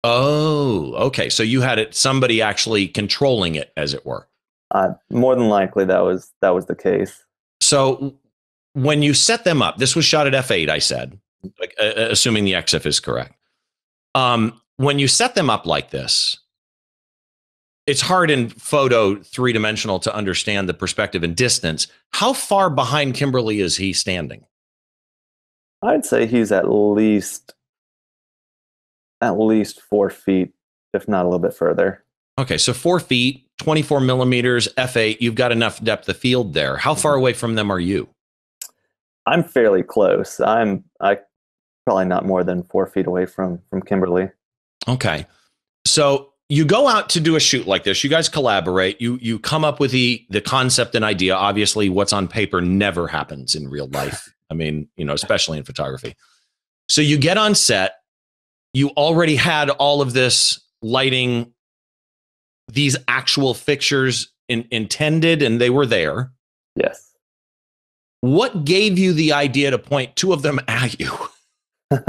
Oh, 0.03 0.93
okay. 0.93 1.29
So 1.29 1.41
you 1.41 1.61
had 1.61 1.79
it 1.79 1.95
somebody 1.95 2.43
actually 2.43 2.87
controlling 2.87 3.55
it, 3.55 3.73
as 3.75 3.95
it 3.95 4.05
were. 4.05 4.27
Uh, 4.69 4.91
more 5.09 5.35
than 5.35 5.49
likely, 5.49 5.83
that 5.85 6.03
was 6.03 6.31
that 6.41 6.51
was 6.51 6.67
the 6.67 6.75
case. 6.75 7.25
So 7.59 8.15
when 8.73 9.01
you 9.01 9.15
set 9.15 9.45
them 9.45 9.63
up, 9.63 9.77
this 9.77 9.95
was 9.95 10.05
shot 10.05 10.27
at 10.27 10.33
f8. 10.33 10.69
I 10.69 10.77
said, 10.77 11.19
like, 11.59 11.73
uh, 11.81 11.93
assuming 11.95 12.45
the 12.45 12.53
EXIF 12.53 12.85
is 12.85 12.99
correct. 12.99 13.33
Um, 14.13 14.61
when 14.77 14.99
you 14.99 15.07
set 15.07 15.33
them 15.33 15.49
up 15.49 15.65
like 15.65 15.89
this, 15.89 16.37
it's 17.89 18.01
hard 18.01 18.29
in 18.29 18.49
photo 18.49 19.15
three 19.15 19.51
dimensional 19.51 19.99
to 19.99 20.15
understand 20.15 20.69
the 20.69 20.75
perspective 20.75 21.23
and 21.23 21.35
distance. 21.35 21.87
How 22.11 22.33
far 22.33 22.69
behind 22.69 23.15
Kimberly 23.15 23.61
is 23.61 23.77
he 23.77 23.93
standing? 23.93 24.45
I'd 25.81 26.05
say 26.05 26.27
he's 26.27 26.51
at 26.51 26.69
least 26.69 27.55
at 29.21 29.31
least 29.31 29.81
four 29.81 30.11
feet, 30.11 30.53
if 30.93 31.07
not 31.07 31.23
a 31.23 31.27
little 31.27 31.39
bit 31.39 31.53
further. 31.53 32.03
Okay, 32.37 32.57
so 32.57 32.73
four 32.73 32.99
feet, 32.99 33.45
24 33.57 33.99
millimeters, 34.01 34.67
f8, 34.75 35.17
you've 35.19 35.35
got 35.35 35.51
enough 35.51 35.83
depth 35.83 36.07
of 36.07 36.15
field 36.15 36.53
there. 36.53 36.77
How 36.77 36.93
far 36.93 37.13
mm-hmm. 37.13 37.19
away 37.19 37.33
from 37.33 37.55
them 37.55 37.71
are 37.71 37.79
you? 37.79 38.07
I'm 39.25 39.43
fairly 39.43 39.81
close. 39.81 40.39
I'm 40.39 40.83
I 41.01 41.17
probably 41.85 42.05
not 42.05 42.25
more 42.25 42.43
than 42.43 42.61
four 42.63 42.85
feet 42.85 43.07
away 43.07 43.25
from 43.25 43.59
from 43.71 43.81
Kimberly. 43.81 44.29
Okay, 44.87 45.25
so 45.85 46.28
you 46.49 46.65
go 46.65 46.87
out 46.87 47.09
to 47.09 47.19
do 47.19 47.35
a 47.35 47.39
shoot 47.39 47.67
like 47.67 47.83
this. 47.83 48.03
You 48.03 48.09
guys 48.09 48.27
collaborate. 48.27 48.99
You 48.99 49.19
you 49.21 49.37
come 49.37 49.63
up 49.63 49.79
with 49.79 49.91
the 49.91 50.25
the 50.29 50.41
concept 50.41 50.95
and 50.95 51.05
idea. 51.05 51.35
Obviously, 51.35 51.89
what's 51.89 52.11
on 52.11 52.27
paper 52.27 52.59
never 52.59 53.07
happens 53.07 53.53
in 53.53 53.69
real 53.69 53.87
life. 53.89 54.33
I 54.49 54.55
mean, 54.55 54.89
you 54.97 55.05
know, 55.05 55.13
especially 55.13 55.59
in 55.59 55.63
photography. 55.63 56.15
So 56.87 57.01
you 57.01 57.17
get 57.17 57.37
on 57.37 57.53
set. 57.53 57.93
You 58.73 58.89
already 58.89 59.35
had 59.35 59.69
all 59.69 60.01
of 60.01 60.13
this 60.13 60.59
lighting 60.81 61.53
these 62.67 62.97
actual 63.07 63.53
fixtures 63.53 64.31
in, 64.47 64.67
intended 64.71 65.41
and 65.41 65.61
they 65.61 65.69
were 65.69 65.85
there. 65.85 66.31
Yes. 66.75 67.13
What 68.21 68.65
gave 68.65 68.97
you 68.97 69.13
the 69.13 69.33
idea 69.33 69.71
to 69.71 69.77
point 69.77 70.15
two 70.15 70.33
of 70.33 70.41
them 70.41 70.59
at 70.67 70.99
you? 70.99 71.11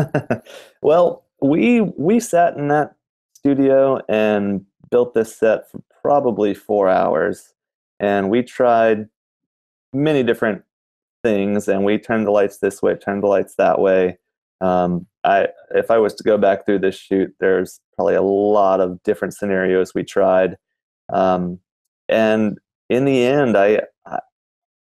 well, 0.83 1.27
we 1.43 1.81
we 1.81 2.21
sat 2.21 2.57
in 2.57 2.69
that 2.69 2.95
studio 3.41 4.01
and 4.09 4.67
built 4.91 5.15
this 5.15 5.35
set 5.35 5.71
for 5.71 5.81
probably 6.03 6.53
4 6.53 6.89
hours 6.89 7.55
and 7.99 8.31
we 8.31 8.43
tried 8.43 9.09
many 9.93 10.23
different 10.23 10.63
things 11.23 11.69
and 11.69 11.85
we 11.85 11.99
turned 11.99 12.27
the 12.27 12.31
lights 12.31 12.59
this 12.59 12.83
way, 12.83 12.95
turned 12.95 13.23
the 13.23 13.29
lights 13.29 13.55
that 13.57 13.79
way. 13.79 14.19
Um, 14.61 15.07
I 15.25 15.49
if 15.71 15.91
I 15.91 15.99
was 15.99 16.15
to 16.15 16.25
go 16.25 16.37
back 16.37 16.65
through 16.65 16.81
this 16.81 16.97
shoot, 16.97 17.35
there's 17.41 17.81
probably 17.97 18.15
a 18.15 18.23
lot 18.23 18.81
of 18.81 19.03
different 19.05 19.35
scenarios 19.35 19.95
we 19.95 20.03
tried, 20.03 20.57
um, 21.13 21.61
and 22.09 22.59
in 22.91 23.05
the 23.07 23.25
end, 23.25 23.57
I, 23.57 23.83
I 24.07 24.21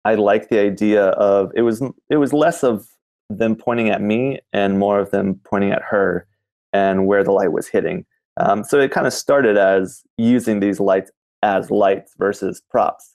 I 0.05 0.15
like 0.15 0.49
the 0.49 0.59
idea 0.59 1.09
of 1.09 1.53
it 1.55 1.63
was 1.63 1.83
it 2.11 2.17
was 2.17 2.33
less 2.33 2.63
of 2.65 2.87
them 3.31 3.57
pointing 3.57 3.91
at 3.91 4.01
me 4.01 4.41
and 4.53 4.79
more 4.79 5.01
of 5.01 5.11
them 5.11 5.41
pointing 5.45 5.71
at 5.73 5.83
her 5.83 6.27
and 6.73 7.07
where 7.07 7.25
the 7.25 7.33
light 7.33 7.53
was 7.53 7.69
hitting. 7.69 8.07
Um, 8.39 8.65
so 8.65 8.79
it 8.79 8.91
kind 8.91 9.07
of 9.07 9.13
started 9.13 9.57
as 9.57 10.03
using 10.17 10.61
these 10.61 10.81
lights 10.81 11.11
as 11.43 11.71
lights 11.71 12.15
versus 12.19 12.63
props. 12.71 13.15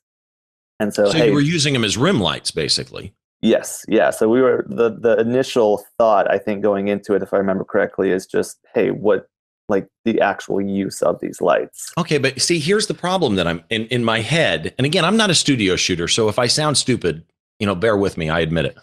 And 0.79 0.93
so, 0.93 1.05
so 1.05 1.17
hey, 1.17 1.27
you 1.27 1.33
were 1.33 1.41
using 1.41 1.73
them 1.73 1.83
as 1.83 1.97
rim 1.97 2.19
lights, 2.19 2.51
basically. 2.51 3.13
Yes, 3.41 3.85
yeah. 3.87 4.09
So 4.09 4.29
we 4.29 4.41
were 4.41 4.65
the 4.67 4.89
the 4.89 5.19
initial 5.19 5.83
thought 5.97 6.31
I 6.31 6.37
think 6.37 6.61
going 6.61 6.87
into 6.87 7.13
it, 7.13 7.21
if 7.21 7.33
I 7.33 7.37
remember 7.37 7.65
correctly, 7.65 8.09
is 8.09 8.25
just 8.25 8.57
hey, 8.73 8.91
what 8.91 9.27
like 9.69 9.87
the 10.05 10.19
actual 10.21 10.61
use 10.61 11.01
of 11.01 11.19
these 11.19 11.41
lights. 11.41 11.91
Okay, 11.97 12.17
but 12.17 12.39
see, 12.41 12.59
here's 12.59 12.87
the 12.87 12.93
problem 12.93 13.35
that 13.35 13.47
I'm 13.47 13.63
in 13.69 13.85
in 13.87 14.03
my 14.03 14.21
head. 14.21 14.73
And 14.77 14.85
again, 14.85 15.05
I'm 15.05 15.17
not 15.17 15.29
a 15.29 15.35
studio 15.35 15.75
shooter, 15.75 16.07
so 16.07 16.29
if 16.29 16.39
I 16.39 16.47
sound 16.47 16.77
stupid, 16.77 17.23
you 17.59 17.67
know, 17.67 17.75
bear 17.75 17.97
with 17.97 18.17
me. 18.17 18.29
I 18.29 18.39
admit 18.39 18.65
it. 18.65 18.77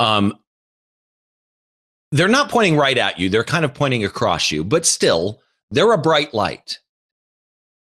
Um, 0.00 0.38
they're 2.10 2.28
not 2.28 2.50
pointing 2.50 2.76
right 2.76 2.98
at 2.98 3.18
you; 3.18 3.28
they're 3.28 3.44
kind 3.44 3.64
of 3.64 3.74
pointing 3.74 4.04
across 4.04 4.50
you, 4.50 4.62
but 4.62 4.86
still, 4.86 5.40
they're 5.72 5.92
a 5.92 5.98
bright 5.98 6.32
light, 6.32 6.78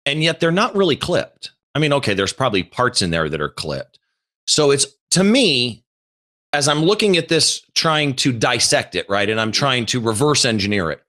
and 0.05 0.23
yet 0.23 0.41
they're 0.41 0.51
not 0.51 0.75
really 0.77 0.97
clipped. 0.97 1.53
I 1.75 1.79
mean, 1.79 1.93
okay, 1.95 2.15
there's 2.15 2.33
probably 2.33 2.63
parts 2.63 3.01
in 3.01 3.11
there 3.11 3.29
that 3.29 3.41
are 3.41 3.49
clipped. 3.49 3.99
So 4.47 4.71
it's 4.71 4.87
to 5.13 5.25
me, 5.25 5.85
as 6.53 6.69
I'm 6.69 6.83
looking 6.83 7.17
at 7.17 7.29
this, 7.29 7.63
trying 7.75 8.15
to 8.17 8.33
dissect 8.33 8.95
it, 8.95 9.09
right? 9.09 9.29
And 9.29 9.41
I'm 9.41 9.53
trying 9.53 9.87
to 9.87 10.01
reverse 10.01 10.45
engineer 10.45 10.91
it. 10.91 11.03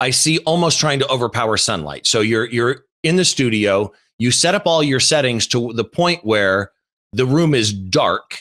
I 0.00 0.10
see 0.10 0.38
almost 0.40 0.78
trying 0.78 1.00
to 1.00 1.08
overpower 1.08 1.56
sunlight. 1.56 2.06
So 2.06 2.20
you're 2.20 2.46
you're 2.46 2.84
in 3.02 3.16
the 3.16 3.24
studio, 3.24 3.92
you 4.18 4.30
set 4.30 4.54
up 4.54 4.66
all 4.66 4.82
your 4.82 5.00
settings 5.00 5.46
to 5.48 5.72
the 5.72 5.84
point 5.84 6.24
where 6.24 6.72
the 7.12 7.26
room 7.26 7.54
is 7.54 7.72
dark. 7.72 8.38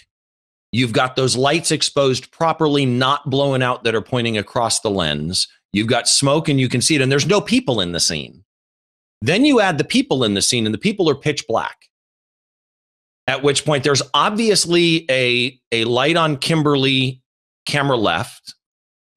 You've 0.72 0.94
got 0.94 1.16
those 1.16 1.36
lights 1.36 1.72
exposed 1.72 2.32
properly, 2.32 2.86
not 2.86 3.30
blowing 3.30 3.64
out 3.64 3.84
that 3.84 3.96
are 3.96 4.02
pointing 4.02 4.38
across 4.38 4.82
the 4.82 4.90
lens. 4.90 5.48
You've 5.78 5.88
got 5.88 6.08
smoke 6.08 6.50
and 6.50 6.60
you 6.60 6.68
can 6.68 6.82
see 6.82 6.96
it, 6.96 7.02
and 7.02 7.12
there's 7.12 7.28
no 7.28 7.40
people 7.40 7.80
in 7.80 7.92
the 7.92 8.00
scene. 8.00 8.44
Then 9.22 9.46
you 9.46 9.62
add 9.62 9.78
the 9.78 9.84
people 9.84 10.24
in 10.24 10.34
the 10.34 10.42
scene, 10.42 10.66
and 10.66 10.74
the 10.74 10.80
people 10.80 11.10
are 11.10 11.16
pitch 11.16 11.48
black 11.48 11.88
at 13.28 13.44
which 13.44 13.66
point 13.66 13.84
there's 13.84 14.02
obviously 14.14 15.06
a, 15.12 15.60
a 15.72 15.84
light 15.84 16.16
on 16.16 16.38
Kimberly 16.38 17.22
camera 17.66 17.98
left 17.98 18.56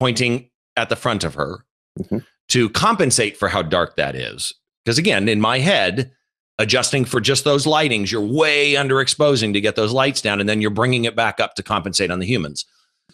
pointing 0.01 0.51
at 0.77 0.89
the 0.89 0.97
front 0.97 1.25
of 1.25 1.35
her 1.35 1.65
mm-hmm. 1.99 2.19
to 2.49 2.69
compensate 2.71 3.37
for 3.37 3.49
how 3.49 3.63
dark 3.63 3.97
that 3.97 4.17
is. 4.17 4.53
Because 4.85 4.99
again, 4.99 5.29
in 5.29 5.41
my 5.41 5.61
head, 5.61 6.11
adjusting 6.59 7.05
for 7.05 7.21
just 7.21 7.45
those 7.45 7.67
lightings, 7.67 8.11
you're 8.11 8.21
way 8.21 8.73
underexposing 8.75 9.53
to 9.53 9.61
get 9.61 9.77
those 9.77 9.93
lights 9.93 10.21
down, 10.21 10.41
and 10.41 10.49
then 10.49 10.61
you're 10.61 10.71
bringing 10.71 11.05
it 11.05 11.15
back 11.15 11.39
up 11.39 11.55
to 11.55 11.63
compensate 11.63 12.11
on 12.11 12.19
the 12.19 12.27
humans. 12.27 12.65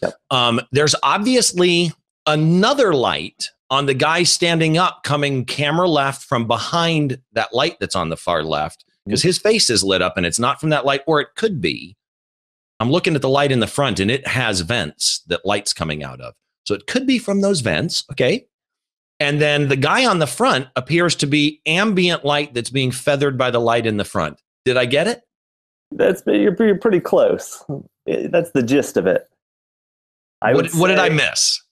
Yep. 0.01 0.13
Um, 0.31 0.61
there's 0.71 0.95
obviously 1.03 1.91
another 2.27 2.93
light 2.93 3.49
on 3.69 3.85
the 3.85 3.93
guy 3.93 4.23
standing 4.23 4.77
up, 4.77 5.03
coming 5.03 5.45
camera 5.45 5.89
left 5.89 6.23
from 6.23 6.45
behind 6.45 7.19
that 7.33 7.53
light 7.53 7.77
that's 7.79 7.95
on 7.95 8.09
the 8.09 8.17
far 8.17 8.43
left, 8.43 8.85
because 9.05 9.23
his 9.23 9.37
face 9.37 9.69
is 9.69 9.83
lit 9.83 10.01
up 10.01 10.17
and 10.17 10.25
it's 10.25 10.39
not 10.39 10.59
from 10.59 10.69
that 10.69 10.85
light, 10.85 11.01
or 11.07 11.19
it 11.19 11.29
could 11.35 11.59
be. 11.59 11.95
I'm 12.79 12.91
looking 12.91 13.15
at 13.15 13.21
the 13.21 13.29
light 13.29 13.51
in 13.51 13.59
the 13.59 13.67
front 13.67 13.99
and 13.99 14.11
it 14.11 14.27
has 14.27 14.61
vents 14.61 15.21
that 15.27 15.45
light's 15.45 15.73
coming 15.73 16.03
out 16.03 16.21
of. 16.21 16.35
So 16.65 16.75
it 16.75 16.85
could 16.85 17.07
be 17.07 17.17
from 17.17 17.41
those 17.41 17.61
vents. 17.61 18.03
Okay. 18.11 18.45
And 19.19 19.41
then 19.41 19.67
the 19.67 19.75
guy 19.75 20.05
on 20.05 20.19
the 20.19 20.27
front 20.27 20.67
appears 20.75 21.15
to 21.15 21.25
be 21.25 21.59
ambient 21.65 22.23
light 22.23 22.53
that's 22.53 22.69
being 22.69 22.91
feathered 22.91 23.37
by 23.37 23.49
the 23.49 23.59
light 23.59 23.87
in 23.87 23.97
the 23.97 24.05
front. 24.05 24.39
Did 24.63 24.77
I 24.77 24.85
get 24.85 25.07
it? 25.07 25.23
That's 25.91 26.21
you're, 26.27 26.55
you're 26.63 26.77
pretty 26.77 26.99
close. 26.99 27.63
That's 28.05 28.51
the 28.51 28.61
gist 28.61 28.95
of 28.95 29.07
it. 29.07 29.27
I 30.41 30.53
what, 30.53 30.71
what 30.75 30.89
did 30.89 30.99
I 30.99 31.09
miss? 31.09 31.63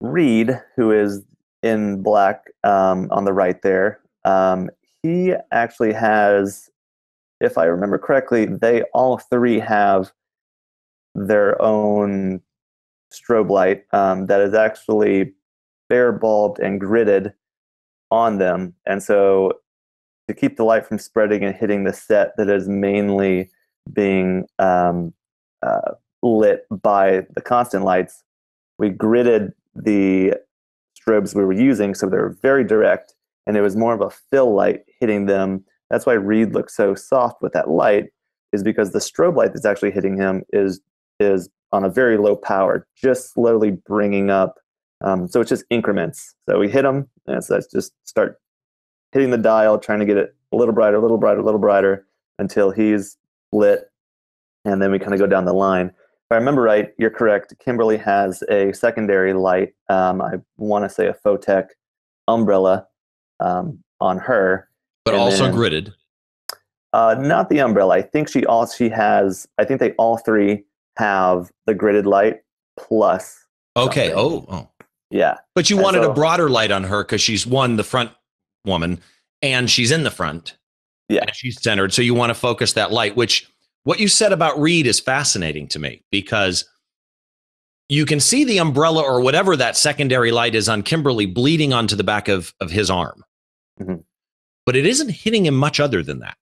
Reed, 0.00 0.60
who 0.76 0.92
is 0.92 1.24
in 1.62 2.02
black 2.02 2.50
um, 2.64 3.08
on 3.10 3.24
the 3.24 3.32
right 3.32 3.60
there, 3.62 4.00
um, 4.24 4.70
he 5.02 5.34
actually 5.52 5.92
has, 5.92 6.68
if 7.40 7.56
I 7.58 7.64
remember 7.64 7.98
correctly, 7.98 8.46
they 8.46 8.82
all 8.94 9.18
three 9.18 9.58
have 9.58 10.12
their 11.14 11.60
own 11.62 12.40
strobe 13.12 13.50
light 13.50 13.84
um, 13.92 14.26
that 14.26 14.40
is 14.40 14.52
actually 14.52 15.32
bare 15.88 16.12
bulbed 16.12 16.58
and 16.60 16.80
gridded 16.80 17.32
on 18.10 18.38
them. 18.38 18.74
And 18.84 19.02
so 19.02 19.52
to 20.28 20.34
keep 20.34 20.56
the 20.56 20.64
light 20.64 20.86
from 20.86 20.98
spreading 20.98 21.44
and 21.44 21.54
hitting 21.54 21.84
the 21.84 21.92
set 21.92 22.36
that 22.36 22.48
is 22.48 22.68
mainly 22.68 23.50
being 23.92 24.46
um, 24.58 25.14
uh, 25.62 25.92
lit 26.22 26.66
by 26.70 27.26
the 27.34 27.40
constant 27.40 27.84
lights, 27.84 28.24
we 28.78 28.90
gridded 28.90 29.52
the 29.82 30.34
strobes 30.98 31.34
we 31.34 31.44
were 31.44 31.52
using 31.52 31.94
so 31.94 32.08
they're 32.08 32.36
very 32.42 32.64
direct 32.64 33.14
and 33.46 33.56
it 33.56 33.60
was 33.62 33.76
more 33.76 33.94
of 33.94 34.00
a 34.00 34.10
fill 34.10 34.54
light 34.54 34.82
hitting 35.00 35.26
them. 35.26 35.64
That's 35.90 36.04
why 36.04 36.14
Reed 36.14 36.52
looks 36.52 36.74
so 36.74 36.94
soft 36.94 37.40
with 37.40 37.52
that 37.52 37.70
light, 37.70 38.06
is 38.52 38.62
because 38.62 38.92
the 38.92 38.98
strobe 38.98 39.36
light 39.36 39.52
that's 39.52 39.64
actually 39.64 39.92
hitting 39.92 40.16
him 40.16 40.42
is 40.52 40.80
is 41.20 41.48
on 41.72 41.84
a 41.84 41.88
very 41.88 42.18
low 42.18 42.36
power, 42.36 42.86
just 42.96 43.32
slowly 43.32 43.70
bringing 43.70 44.30
up. 44.30 44.56
Um, 45.02 45.28
so 45.28 45.40
it's 45.40 45.48
just 45.48 45.64
increments. 45.70 46.34
So 46.48 46.58
we 46.58 46.68
hit 46.68 46.84
him, 46.84 47.08
and 47.26 47.42
so 47.42 47.54
let's 47.54 47.70
just 47.70 47.92
start 48.04 48.40
hitting 49.12 49.30
the 49.30 49.38
dial, 49.38 49.78
trying 49.78 50.00
to 50.00 50.06
get 50.06 50.16
it 50.16 50.34
a 50.52 50.56
little 50.56 50.74
brighter, 50.74 50.96
a 50.96 51.00
little 51.00 51.18
brighter, 51.18 51.40
a 51.40 51.44
little 51.44 51.60
brighter 51.60 52.06
until 52.38 52.70
he's 52.70 53.16
lit, 53.52 53.84
and 54.64 54.82
then 54.82 54.90
we 54.90 54.98
kind 54.98 55.14
of 55.14 55.20
go 55.20 55.26
down 55.26 55.44
the 55.44 55.52
line. 55.52 55.92
If 56.28 56.34
I 56.34 56.36
remember 56.36 56.62
right, 56.62 56.92
you're 56.98 57.10
correct. 57.10 57.54
Kimberly 57.60 57.96
has 57.98 58.42
a 58.50 58.72
secondary 58.72 59.32
light. 59.32 59.74
Um, 59.88 60.20
I 60.20 60.40
want 60.56 60.84
to 60.84 60.88
say 60.88 61.06
a 61.06 61.14
Photek 61.14 61.68
umbrella 62.26 62.88
um, 63.38 63.78
on 64.00 64.18
her, 64.18 64.68
but 65.04 65.14
and 65.14 65.22
also 65.22 65.44
then, 65.44 65.54
gridded. 65.54 65.92
Uh, 66.92 67.14
not 67.20 67.48
the 67.48 67.60
umbrella. 67.60 67.94
I 67.94 68.02
think 68.02 68.28
she 68.28 68.44
all 68.44 68.66
she 68.66 68.88
has. 68.88 69.46
I 69.58 69.64
think 69.64 69.78
they 69.78 69.92
all 69.92 70.16
three 70.16 70.64
have 70.96 71.52
the 71.66 71.74
gridded 71.74 72.06
light 72.06 72.40
plus. 72.76 73.38
Okay. 73.76 74.12
Oh. 74.12 74.46
Oh. 74.48 74.68
Yeah. 75.10 75.36
But 75.54 75.70
you 75.70 75.76
and 75.76 75.84
wanted 75.84 76.02
so, 76.02 76.10
a 76.10 76.14
broader 76.14 76.48
light 76.48 76.70
on 76.70 76.84
her 76.84 77.04
because 77.04 77.20
she's 77.20 77.46
one 77.46 77.76
the 77.76 77.84
front 77.84 78.10
woman 78.64 79.00
and 79.42 79.70
she's 79.70 79.92
in 79.92 80.02
the 80.02 80.10
front. 80.10 80.56
Yeah. 81.08 81.30
she's 81.32 81.62
centered. 81.62 81.92
So 81.92 82.02
you 82.02 82.14
want 82.14 82.30
to 82.30 82.34
focus 82.34 82.72
that 82.72 82.90
light, 82.90 83.14
which 83.14 83.48
what 83.86 84.00
you 84.00 84.08
said 84.08 84.32
about 84.32 84.58
Reed 84.58 84.84
is 84.88 84.98
fascinating 84.98 85.68
to 85.68 85.78
me 85.78 86.02
because 86.10 86.68
you 87.88 88.04
can 88.04 88.18
see 88.18 88.42
the 88.42 88.58
umbrella 88.58 89.00
or 89.00 89.20
whatever 89.20 89.56
that 89.56 89.76
secondary 89.76 90.32
light 90.32 90.56
is 90.56 90.68
on 90.68 90.82
Kimberly 90.82 91.24
bleeding 91.24 91.72
onto 91.72 91.94
the 91.94 92.02
back 92.02 92.26
of, 92.26 92.52
of 92.60 92.72
his 92.72 92.90
arm. 92.90 93.22
Mm-hmm. 93.80 94.00
But 94.64 94.74
it 94.74 94.86
isn't 94.86 95.10
hitting 95.10 95.46
him 95.46 95.54
much 95.54 95.78
other 95.78 96.02
than 96.02 96.18
that. 96.18 96.36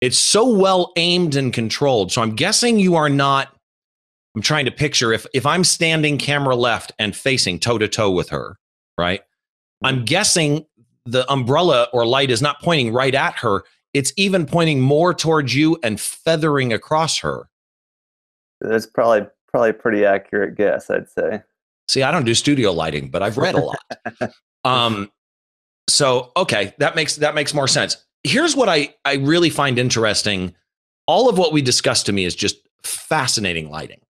It's 0.00 0.16
so 0.16 0.48
well 0.48 0.92
aimed 0.96 1.36
and 1.36 1.52
controlled. 1.52 2.10
So 2.10 2.22
I'm 2.22 2.34
guessing 2.34 2.78
you 2.78 2.96
are 2.96 3.10
not 3.10 3.54
I'm 4.34 4.40
trying 4.40 4.64
to 4.64 4.70
picture 4.70 5.12
if 5.12 5.26
if 5.34 5.44
I'm 5.44 5.64
standing 5.64 6.16
camera 6.16 6.56
left 6.56 6.90
and 6.98 7.14
facing 7.14 7.58
toe 7.58 7.76
to 7.76 7.86
toe 7.86 8.12
with 8.12 8.30
her, 8.30 8.56
right? 8.96 9.20
I'm 9.84 9.96
mm-hmm. 9.96 10.04
guessing 10.06 10.66
the 11.04 11.30
umbrella 11.30 11.88
or 11.92 12.06
light 12.06 12.30
is 12.30 12.40
not 12.40 12.62
pointing 12.62 12.94
right 12.94 13.14
at 13.14 13.34
her. 13.40 13.64
It's 13.94 14.12
even 14.16 14.46
pointing 14.46 14.80
more 14.80 15.12
towards 15.12 15.54
you 15.54 15.78
and 15.82 16.00
feathering 16.00 16.72
across 16.72 17.18
her. 17.18 17.48
That's 18.60 18.86
probably 18.86 19.26
probably 19.48 19.70
a 19.70 19.74
pretty 19.74 20.04
accurate 20.04 20.56
guess, 20.56 20.88
I'd 20.90 21.10
say. 21.10 21.42
See, 21.88 22.02
I 22.02 22.10
don't 22.10 22.24
do 22.24 22.34
studio 22.34 22.72
lighting, 22.72 23.08
but 23.08 23.22
I've 23.22 23.36
read 23.36 23.54
a 23.54 23.60
lot. 23.60 23.78
um, 24.64 25.10
so 25.88 26.32
okay, 26.36 26.74
that 26.78 26.96
makes 26.96 27.16
that 27.16 27.34
makes 27.34 27.52
more 27.52 27.68
sense. 27.68 27.96
Here's 28.24 28.56
what 28.56 28.68
I 28.68 28.94
I 29.04 29.14
really 29.16 29.50
find 29.50 29.78
interesting. 29.78 30.54
All 31.06 31.28
of 31.28 31.36
what 31.36 31.52
we 31.52 31.60
discussed 31.60 32.06
to 32.06 32.12
me 32.12 32.24
is 32.24 32.34
just 32.34 32.56
fascinating 32.82 33.70
lighting. 33.70 34.00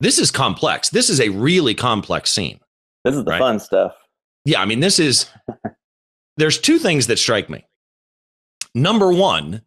This 0.00 0.18
is 0.18 0.30
complex. 0.30 0.90
This 0.90 1.10
is 1.10 1.20
a 1.20 1.30
really 1.30 1.74
complex 1.74 2.30
scene. 2.30 2.60
This 3.04 3.16
is 3.16 3.24
the 3.24 3.32
right? 3.32 3.38
fun 3.38 3.58
stuff. 3.58 3.94
Yeah, 4.44 4.60
I 4.60 4.64
mean, 4.66 4.80
this 4.80 4.98
is. 4.98 5.26
there's 6.36 6.58
two 6.58 6.78
things 6.78 7.08
that 7.08 7.18
strike 7.18 7.50
me. 7.50 7.64
Number 8.78 9.12
one 9.12 9.62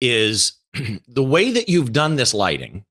is 0.00 0.52
the 1.08 1.24
way 1.24 1.50
that 1.50 1.68
you've 1.68 1.92
done 1.92 2.16
this 2.16 2.32
lighting. 2.32 2.84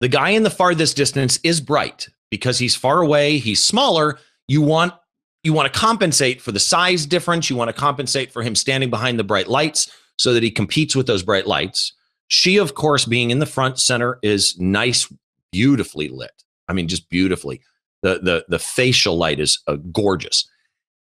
The 0.00 0.08
guy 0.08 0.30
in 0.30 0.44
the 0.44 0.50
farthest 0.50 0.96
distance 0.96 1.38
is 1.42 1.60
bright 1.60 2.08
because 2.30 2.58
he's 2.58 2.76
far 2.76 3.02
away. 3.02 3.38
He's 3.38 3.62
smaller. 3.62 4.18
You 4.46 4.62
want 4.62 4.94
you 5.42 5.52
want 5.52 5.72
to 5.72 5.78
compensate 5.78 6.40
for 6.40 6.52
the 6.52 6.60
size 6.60 7.06
difference. 7.06 7.48
You 7.48 7.56
want 7.56 7.68
to 7.68 7.80
compensate 7.80 8.32
for 8.32 8.42
him 8.42 8.54
standing 8.54 8.90
behind 8.90 9.18
the 9.18 9.24
bright 9.24 9.48
lights 9.48 9.90
so 10.16 10.32
that 10.34 10.42
he 10.42 10.50
competes 10.50 10.96
with 10.96 11.06
those 11.06 11.22
bright 11.22 11.46
lights. 11.46 11.92
She, 12.28 12.58
of 12.58 12.74
course, 12.74 13.04
being 13.04 13.30
in 13.30 13.38
the 13.38 13.46
front 13.46 13.78
center, 13.78 14.18
is 14.22 14.58
nice, 14.58 15.10
beautifully 15.52 16.08
lit. 16.08 16.42
I 16.68 16.72
mean, 16.72 16.88
just 16.88 17.08
beautifully. 17.10 17.60
The 18.02 18.20
the 18.20 18.44
the 18.48 18.58
facial 18.58 19.16
light 19.16 19.40
is 19.40 19.58
uh, 19.66 19.76
gorgeous. 19.92 20.48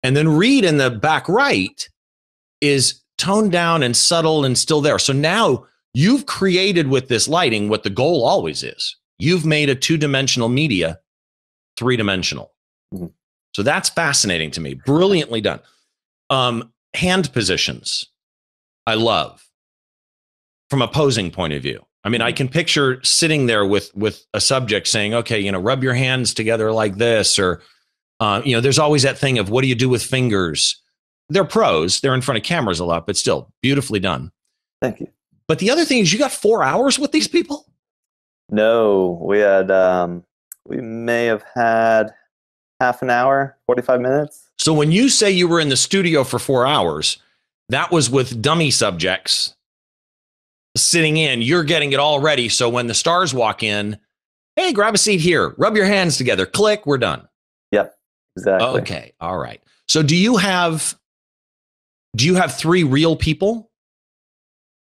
And 0.02 0.16
then 0.16 0.28
Reed 0.28 0.64
in 0.64 0.78
the 0.78 0.90
back 0.90 1.28
right 1.28 1.88
is 2.68 3.00
toned 3.18 3.52
down 3.52 3.82
and 3.82 3.96
subtle 3.96 4.44
and 4.44 4.56
still 4.58 4.80
there. 4.80 4.98
So 4.98 5.12
now 5.12 5.66
you've 5.92 6.26
created 6.26 6.88
with 6.88 7.08
this 7.08 7.28
lighting 7.28 7.68
what 7.68 7.82
the 7.82 7.90
goal 7.90 8.24
always 8.24 8.62
is. 8.62 8.96
You've 9.18 9.46
made 9.46 9.70
a 9.70 9.74
two-dimensional 9.74 10.48
media 10.48 10.98
three-dimensional. 11.76 12.52
Mm-hmm. 12.92 13.06
So 13.52 13.62
that's 13.62 13.88
fascinating 13.88 14.50
to 14.52 14.60
me. 14.60 14.74
Brilliantly 14.74 15.40
done. 15.40 15.60
Um, 16.30 16.72
hand 16.94 17.32
positions, 17.32 18.06
I 18.86 18.94
love 18.94 19.46
from 20.70 20.82
a 20.82 20.88
posing 20.88 21.30
point 21.30 21.52
of 21.52 21.62
view. 21.62 21.84
I 22.02 22.08
mean, 22.08 22.20
I 22.20 22.30
mm-hmm. 22.30 22.36
can 22.36 22.48
picture 22.48 23.02
sitting 23.02 23.46
there 23.46 23.64
with 23.64 23.94
with 23.94 24.26
a 24.34 24.40
subject 24.40 24.88
saying, 24.88 25.14
"Okay, 25.14 25.38
you 25.40 25.52
know, 25.52 25.60
rub 25.60 25.82
your 25.82 25.94
hands 25.94 26.34
together 26.34 26.72
like 26.72 26.96
this," 26.96 27.38
or 27.38 27.62
uh, 28.20 28.42
you 28.44 28.54
know, 28.54 28.60
there's 28.60 28.78
always 28.78 29.02
that 29.02 29.18
thing 29.18 29.38
of 29.38 29.50
what 29.50 29.62
do 29.62 29.68
you 29.68 29.74
do 29.74 29.88
with 29.88 30.02
fingers? 30.02 30.80
They're 31.28 31.44
pros. 31.44 32.00
They're 32.00 32.14
in 32.14 32.20
front 32.20 32.38
of 32.38 32.44
cameras 32.44 32.80
a 32.80 32.84
lot, 32.84 33.06
but 33.06 33.16
still 33.16 33.50
beautifully 33.62 34.00
done. 34.00 34.30
Thank 34.82 35.00
you. 35.00 35.08
But 35.48 35.58
the 35.58 35.70
other 35.70 35.84
thing 35.84 35.98
is, 35.98 36.12
you 36.12 36.18
got 36.18 36.32
four 36.32 36.62
hours 36.62 36.98
with 36.98 37.12
these 37.12 37.28
people. 37.28 37.66
No, 38.50 39.18
we 39.22 39.38
had 39.38 39.70
um, 39.70 40.24
we 40.66 40.80
may 40.80 41.24
have 41.26 41.44
had 41.54 42.14
half 42.80 43.02
an 43.02 43.10
hour, 43.10 43.56
forty 43.66 43.82
five 43.82 44.00
minutes. 44.00 44.50
So 44.58 44.72
when 44.72 44.92
you 44.92 45.08
say 45.08 45.30
you 45.30 45.48
were 45.48 45.60
in 45.60 45.68
the 45.68 45.76
studio 45.76 46.24
for 46.24 46.38
four 46.38 46.66
hours, 46.66 47.18
that 47.70 47.90
was 47.90 48.10
with 48.10 48.40
dummy 48.40 48.70
subjects 48.70 49.54
sitting 50.76 51.16
in, 51.16 51.42
you're 51.42 51.64
getting 51.64 51.92
it 51.92 51.98
all 51.98 52.20
ready. 52.20 52.48
So 52.48 52.68
when 52.68 52.86
the 52.86 52.94
stars 52.94 53.32
walk 53.32 53.62
in, 53.62 53.98
hey, 54.56 54.72
grab 54.72 54.94
a 54.94 54.98
seat 54.98 55.20
here, 55.20 55.54
rub 55.56 55.76
your 55.76 55.86
hands 55.86 56.16
together, 56.16 56.46
click, 56.46 56.86
we're 56.86 56.98
done. 56.98 57.28
Yep, 57.72 57.96
exactly. 58.36 58.80
Okay, 58.80 59.12
all 59.20 59.38
right. 59.38 59.62
So 59.88 60.02
do 60.02 60.16
you 60.16 60.36
have 60.36 60.98
do 62.14 62.26
you 62.26 62.34
have 62.34 62.56
three 62.56 62.84
real 62.84 63.16
people? 63.16 63.70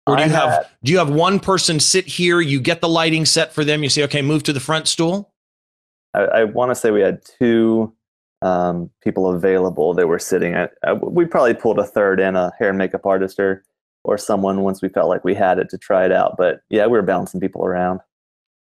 Or 0.07 0.16
do 0.16 0.22
you 0.22 0.31
have, 0.31 0.50
have 0.50 0.70
do 0.83 0.92
you 0.92 0.98
have 0.98 1.11
one 1.11 1.38
person 1.38 1.81
sit 1.81 2.07
here, 2.07 2.40
you 2.40 2.61
get 2.61 2.81
the 2.81 2.88
lighting 2.88 3.26
set 3.26 3.52
for 3.52 3.62
them, 3.64 3.83
you 3.83 3.90
say, 3.90 4.04
okay, 4.04 4.22
move 4.22 4.42
to 4.44 4.52
the 4.54 4.61
front 4.61 4.88
stool? 4.88 5.35
I, 6.14 6.20
I 6.20 6.44
want 6.44 6.70
to 6.70 6.74
say 6.74 6.90
we 6.90 7.02
had 7.02 7.20
two 7.38 7.92
um, 8.40 8.90
people 9.02 9.28
available 9.31 9.92
that 9.94 10.07
were 10.07 10.18
sitting 10.18 10.54
at. 10.54 10.72
Uh, 10.87 10.94
we 10.94 11.26
probably 11.26 11.54
pulled 11.54 11.78
a 11.78 11.85
third 11.85 12.20
in, 12.20 12.37
a 12.37 12.52
hair 12.59 12.70
and 12.70 12.78
makeup 12.78 13.04
artist 13.04 13.38
or 13.38 13.64
or 14.04 14.16
someone 14.16 14.62
once 14.62 14.81
we 14.81 14.88
felt 14.88 15.09
like 15.09 15.24
we 15.24 15.35
had 15.35 15.59
it 15.59 15.68
to 15.68 15.76
try 15.76 16.04
it 16.04 16.12
out. 16.12 16.37
But 16.38 16.61
yeah, 16.70 16.87
we 16.87 16.92
were 16.92 17.02
bouncing 17.02 17.40
people 17.40 17.64
around. 17.64 18.00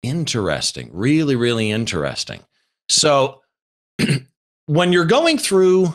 Interesting. 0.02 0.88
Really, 0.92 1.36
really 1.36 1.70
interesting. 1.70 2.40
So 2.88 3.42
when 4.66 4.92
you're 4.92 5.04
going 5.04 5.36
through 5.36 5.94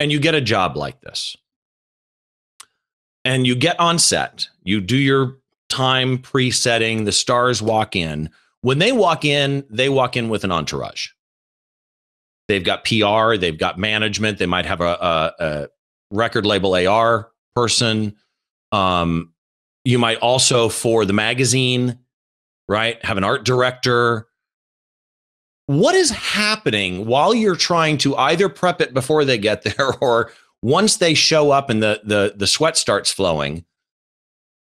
and 0.00 0.10
you 0.10 0.20
get 0.20 0.34
a 0.34 0.40
job 0.40 0.76
like 0.76 1.00
this, 1.00 1.36
and 3.24 3.46
you 3.46 3.54
get 3.54 3.78
on 3.78 3.98
set, 3.98 4.48
you 4.62 4.80
do 4.80 4.96
your 4.96 5.38
time 5.68 6.18
pre-setting, 6.18 7.04
the 7.04 7.12
stars 7.12 7.62
walk 7.62 7.96
in. 7.96 8.30
When 8.60 8.78
they 8.78 8.92
walk 8.92 9.24
in, 9.24 9.64
they 9.70 9.88
walk 9.88 10.16
in 10.16 10.28
with 10.28 10.44
an 10.44 10.52
entourage. 10.52 11.08
they've 12.48 12.64
got 12.64 12.84
PR, 12.84 13.36
they've 13.36 13.58
got 13.58 13.78
management, 13.78 14.38
they 14.38 14.46
might 14.46 14.66
have 14.66 14.80
a, 14.80 14.84
a, 14.84 15.32
a 15.38 15.68
record 16.10 16.44
label 16.44 16.74
AR 16.74 17.30
person. 17.54 18.14
Um, 18.72 19.32
you 19.84 19.98
might 19.98 20.18
also, 20.18 20.68
for 20.68 21.04
the 21.04 21.12
magazine, 21.12 21.98
right, 22.68 23.02
have 23.04 23.16
an 23.16 23.24
art 23.24 23.44
director. 23.44 24.28
What 25.66 25.94
is 25.94 26.10
happening 26.10 27.06
while 27.06 27.34
you're 27.34 27.56
trying 27.56 27.98
to 27.98 28.16
either 28.16 28.48
prep 28.48 28.80
it 28.80 28.94
before 28.94 29.24
they 29.24 29.38
get 29.38 29.62
there 29.62 29.94
or 30.00 30.32
once 30.62 30.96
they 30.96 31.14
show 31.14 31.50
up 31.50 31.70
and 31.70 31.82
the 31.82 32.00
the 32.04 32.34
the 32.36 32.46
sweat 32.46 32.76
starts 32.76 33.12
flowing? 33.12 33.64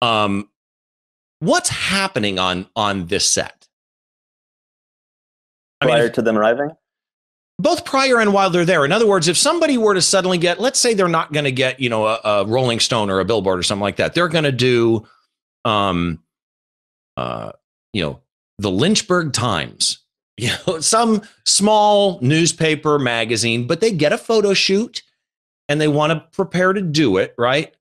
Um, 0.02 0.50
what's 1.40 1.68
happening 1.68 2.38
on 2.38 2.66
on 2.76 3.06
this 3.06 3.28
set? 3.28 3.66
I 5.80 5.86
prior 5.86 6.04
mean, 6.04 6.12
to 6.12 6.22
them 6.22 6.38
arriving? 6.38 6.70
Both 7.58 7.84
prior 7.84 8.20
and 8.20 8.32
while 8.32 8.50
they're 8.50 8.64
there. 8.64 8.84
In 8.84 8.92
other 8.92 9.06
words, 9.06 9.28
if 9.28 9.36
somebody 9.36 9.78
were 9.78 9.94
to 9.94 10.02
suddenly 10.02 10.36
get, 10.36 10.60
let's 10.60 10.78
say 10.78 10.92
they're 10.92 11.08
not 11.08 11.32
going 11.32 11.44
to 11.44 11.52
get, 11.52 11.80
you 11.80 11.88
know, 11.88 12.06
a, 12.06 12.20
a, 12.22 12.46
Rolling 12.46 12.80
Stone 12.80 13.08
or 13.08 13.20
a 13.20 13.24
Billboard 13.24 13.58
or 13.58 13.62
something 13.62 13.82
like 13.82 13.96
that. 13.96 14.12
They're 14.12 14.28
going 14.28 14.44
to 14.44 14.52
do, 14.52 15.06
um, 15.64 16.22
uh, 17.16 17.52
you 17.94 18.02
know, 18.02 18.20
the 18.58 18.70
Lynchburg 18.70 19.32
Times, 19.32 19.98
you 20.36 20.50
know, 20.66 20.80
some 20.80 21.22
small 21.44 22.18
newspaper 22.20 22.98
magazine, 22.98 23.66
but 23.66 23.80
they 23.80 23.90
get 23.90 24.12
a 24.12 24.18
photo 24.18 24.52
shoot 24.52 25.02
and 25.68 25.80
they 25.80 25.88
want 25.88 26.12
to 26.12 26.24
prepare 26.32 26.72
to 26.72 26.80
do 26.80 27.16
it, 27.16 27.34
right? 27.38 27.74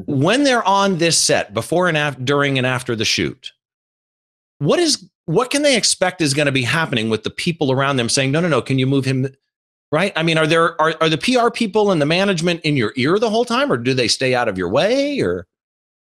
Mm-hmm. 0.00 0.22
When 0.22 0.44
they're 0.44 0.66
on 0.66 0.98
this 0.98 1.18
set, 1.18 1.54
before 1.54 1.88
and 1.88 1.96
after, 1.96 2.22
during 2.22 2.58
and 2.58 2.66
after 2.66 2.94
the 2.94 3.04
shoot, 3.04 3.52
what 4.58 4.78
is 4.78 5.08
what 5.26 5.50
can 5.50 5.62
they 5.62 5.76
expect 5.76 6.22
is 6.22 6.32
going 6.32 6.46
to 6.46 6.52
be 6.52 6.62
happening 6.62 7.10
with 7.10 7.22
the 7.22 7.30
people 7.30 7.70
around 7.70 7.96
them 7.96 8.08
saying, 8.08 8.32
no, 8.32 8.40
no, 8.40 8.48
no, 8.48 8.62
can 8.62 8.78
you 8.78 8.86
move 8.86 9.04
him? 9.04 9.28
Right? 9.92 10.12
I 10.16 10.22
mean, 10.22 10.38
are 10.38 10.46
there 10.46 10.80
are, 10.80 10.94
are 11.00 11.08
the 11.08 11.18
PR 11.18 11.50
people 11.50 11.90
and 11.90 12.00
the 12.00 12.06
management 12.06 12.60
in 12.62 12.76
your 12.76 12.92
ear 12.96 13.18
the 13.18 13.30
whole 13.30 13.44
time, 13.44 13.72
or 13.72 13.76
do 13.76 13.94
they 13.94 14.08
stay 14.08 14.34
out 14.34 14.48
of 14.48 14.58
your 14.58 14.68
way? 14.68 15.20
Or 15.20 15.46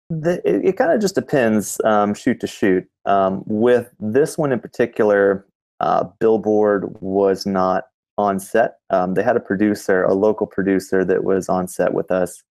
the, 0.10 0.42
it, 0.46 0.66
it 0.66 0.78
kind 0.78 0.92
of 0.92 1.02
just 1.02 1.16
depends, 1.16 1.80
um, 1.84 2.14
shoot 2.14 2.40
to 2.42 2.48
shoot. 2.48 2.88
Um, 3.06 3.44
with 3.46 3.90
this 4.00 4.38
one 4.38 4.52
in 4.52 4.60
particular, 4.60 5.46
uh, 5.80 6.06
Billboard 6.20 6.96
was 7.02 7.46
not 7.46 7.86
on 8.18 8.40
set. 8.40 8.76
Um, 8.90 9.14
they 9.14 9.24
had 9.24 9.36
a 9.36 9.40
producer, 9.40 10.04
a 10.04 10.14
local 10.14 10.48
producer 10.48 11.04
that 11.06 11.24
was 11.24 11.50
on 11.50 11.68
set 11.68 11.94
with 11.94 12.12
us. 12.12 12.44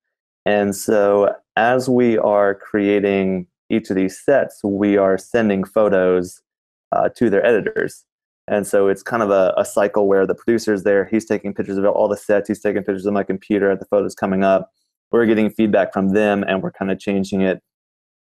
And 0.45 0.75
so 0.75 1.35
as 1.57 1.89
we 1.89 2.19
are 2.19 2.55
creating 2.55 3.47
each 3.71 3.91
of 3.91 3.97
these 3.97 4.21
sets, 4.21 4.61
we 4.65 4.97
are 4.97 5.17
sending 5.17 5.65
photos 5.65 6.43
uh, 6.91 7.09
to 7.11 7.31
their 7.31 7.45
editors. 7.45 8.05
And 8.49 8.67
so 8.67 8.89
it's 8.89 9.03
kind 9.03 9.23
of 9.23 9.31
a, 9.31 9.55
a 9.57 9.65
cycle 9.65 10.09
where 10.09 10.27
the 10.27 10.35
producer's 10.35 10.83
there, 10.83 11.05
he's 11.05 11.25
taking 11.25 11.55
pictures 11.55 11.79
of 11.79 11.85
all 11.87 12.09
the 12.09 12.17
sets, 12.17 12.49
he's 12.49 12.61
taking 12.61 12.83
pictures 12.83 13.07
of 13.07 13.13
my 13.13 13.23
computer, 13.23 13.75
the 13.77 13.85
photos 13.87 14.15
coming 14.15 14.43
up. 14.43 14.71
We're 15.13 15.27
getting 15.27 15.51
feedback 15.51 15.93
from 15.93 16.09
them, 16.09 16.43
and 16.49 16.63
we're 16.63 16.73
kind 16.73 16.91
of 16.91 16.99
changing 16.99 17.43
it 17.43 17.63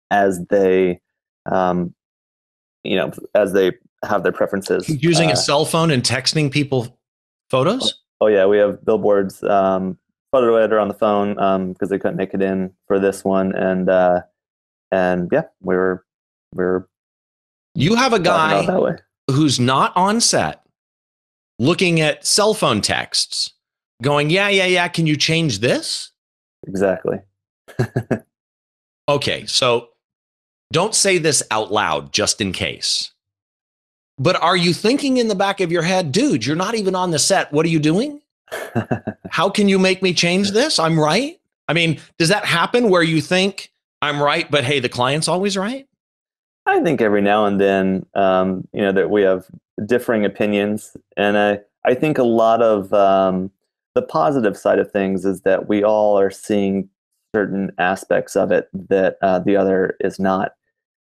as 0.09 0.43
they, 0.49 0.99
um, 1.49 1.93
you 2.83 2.95
know, 2.95 3.11
as 3.35 3.53
they 3.53 3.73
have 4.03 4.23
their 4.23 4.31
preferences. 4.31 4.89
Using 4.89 5.29
uh, 5.29 5.33
a 5.33 5.35
cell 5.35 5.63
phone 5.63 5.91
and 5.91 6.03
texting 6.03 6.51
people 6.51 6.99
photos? 7.51 8.01
Oh, 8.21 8.27
yeah, 8.27 8.45
we 8.45 8.57
have 8.57 8.83
billboards 8.83 9.43
um, 9.43 9.97
photo 10.31 10.55
editor 10.55 10.79
on 10.79 10.87
the 10.87 10.93
phone 10.93 11.33
because 11.33 11.89
um, 11.89 11.89
they 11.89 11.99
couldn't 11.99 12.15
make 12.15 12.33
it 12.33 12.41
in 12.41 12.73
for 12.87 12.99
this 12.99 13.23
one, 13.23 13.53
and 13.53 13.89
uh, 13.89 14.21
and 14.91 15.29
yeah, 15.31 15.43
we 15.61 15.75
were 15.75 16.05
we 16.53 16.63
were. 16.63 16.89
You 17.75 17.95
have 17.95 18.13
a 18.13 18.19
guy 18.19 18.65
who's 19.29 19.59
not 19.59 19.95
on 19.95 20.21
set, 20.21 20.63
looking 21.59 22.01
at 22.01 22.25
cell 22.25 22.53
phone 22.53 22.81
texts, 22.81 23.53
going, 24.01 24.29
"Yeah, 24.29 24.49
yeah, 24.49 24.65
yeah. 24.65 24.87
Can 24.87 25.05
you 25.05 25.15
change 25.15 25.59
this?" 25.59 26.11
Exactly. 26.67 27.17
okay, 29.09 29.45
so 29.45 29.89
don't 30.71 30.95
say 30.95 31.17
this 31.17 31.43
out 31.51 31.71
loud, 31.71 32.13
just 32.13 32.39
in 32.39 32.51
case. 32.51 33.11
But 34.21 34.39
are 34.39 34.55
you 34.55 34.71
thinking 34.71 35.17
in 35.17 35.29
the 35.29 35.35
back 35.35 35.61
of 35.61 35.71
your 35.71 35.81
head, 35.81 36.11
dude, 36.11 36.45
you're 36.45 36.55
not 36.55 36.75
even 36.75 36.93
on 36.93 37.09
the 37.09 37.17
set. 37.17 37.51
What 37.51 37.65
are 37.65 37.69
you 37.69 37.79
doing? 37.79 38.21
How 39.31 39.49
can 39.49 39.67
you 39.67 39.79
make 39.79 40.03
me 40.03 40.13
change 40.13 40.51
this? 40.51 40.77
I'm 40.77 40.99
right. 40.99 41.39
I 41.67 41.73
mean, 41.73 41.99
does 42.19 42.29
that 42.29 42.45
happen 42.45 42.91
where 42.91 43.01
you 43.01 43.19
think 43.19 43.71
I'm 44.03 44.21
right, 44.21 44.49
but 44.51 44.63
hey, 44.63 44.79
the 44.79 44.89
client's 44.89 45.27
always 45.27 45.57
right? 45.57 45.87
I 46.67 46.83
think 46.83 47.01
every 47.01 47.23
now 47.23 47.45
and 47.47 47.59
then, 47.59 48.05
um, 48.13 48.67
you 48.73 48.81
know, 48.81 48.91
that 48.91 49.09
we 49.09 49.23
have 49.23 49.47
differing 49.87 50.23
opinions. 50.23 50.95
And 51.17 51.35
I, 51.35 51.59
I 51.83 51.95
think 51.95 52.19
a 52.19 52.23
lot 52.23 52.61
of 52.61 52.93
um, 52.93 53.49
the 53.95 54.03
positive 54.03 54.55
side 54.55 54.77
of 54.77 54.91
things 54.91 55.25
is 55.25 55.41
that 55.41 55.67
we 55.67 55.83
all 55.83 56.19
are 56.19 56.29
seeing 56.29 56.87
certain 57.35 57.71
aspects 57.79 58.35
of 58.35 58.51
it 58.51 58.69
that 58.87 59.17
uh, 59.23 59.39
the 59.39 59.57
other 59.57 59.97
is 59.99 60.19
not. 60.19 60.51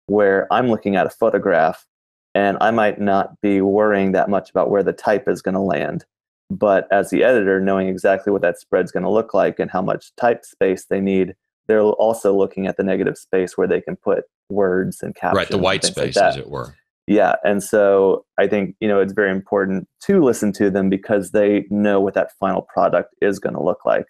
Where 0.06 0.46
I'm 0.52 0.70
looking 0.70 0.94
at 0.94 1.06
a 1.06 1.10
photograph 1.10 1.84
and 2.34 2.56
I 2.60 2.70
might 2.70 3.00
not 3.00 3.40
be 3.40 3.60
worrying 3.60 4.12
that 4.12 4.28
much 4.28 4.50
about 4.50 4.70
where 4.70 4.82
the 4.82 4.92
type 4.92 5.28
is 5.28 5.42
going 5.42 5.54
to 5.54 5.60
land. 5.60 6.04
But 6.50 6.88
as 6.90 7.10
the 7.10 7.24
editor, 7.24 7.60
knowing 7.60 7.88
exactly 7.88 8.32
what 8.32 8.42
that 8.42 8.58
spread's 8.58 8.90
going 8.90 9.02
to 9.02 9.10
look 9.10 9.34
like 9.34 9.58
and 9.58 9.70
how 9.70 9.82
much 9.82 10.14
type 10.16 10.44
space 10.44 10.86
they 10.88 11.00
need, 11.00 11.34
they're 11.66 11.82
also 11.82 12.34
looking 12.34 12.66
at 12.66 12.76
the 12.76 12.82
negative 12.82 13.18
space 13.18 13.58
where 13.58 13.68
they 13.68 13.80
can 13.80 13.96
put 13.96 14.24
words 14.48 15.02
and 15.02 15.14
captions. 15.14 15.36
Right, 15.36 15.48
the 15.48 15.58
white 15.58 15.84
space, 15.84 16.16
like 16.16 16.24
as 16.24 16.36
it 16.36 16.48
were. 16.48 16.74
Yeah, 17.06 17.36
and 17.44 17.62
so 17.62 18.24
I 18.38 18.46
think 18.46 18.76
you 18.80 18.88
know 18.88 19.00
it's 19.00 19.12
very 19.12 19.30
important 19.30 19.88
to 20.04 20.22
listen 20.22 20.52
to 20.54 20.70
them 20.70 20.88
because 20.88 21.30
they 21.30 21.66
know 21.70 22.00
what 22.00 22.14
that 22.14 22.32
final 22.38 22.62
product 22.62 23.14
is 23.20 23.38
going 23.38 23.54
to 23.54 23.62
look 23.62 23.84
like. 23.84 24.06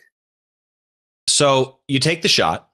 So 1.28 1.78
you 1.88 1.98
take 1.98 2.22
the 2.22 2.28
shot. 2.28 2.68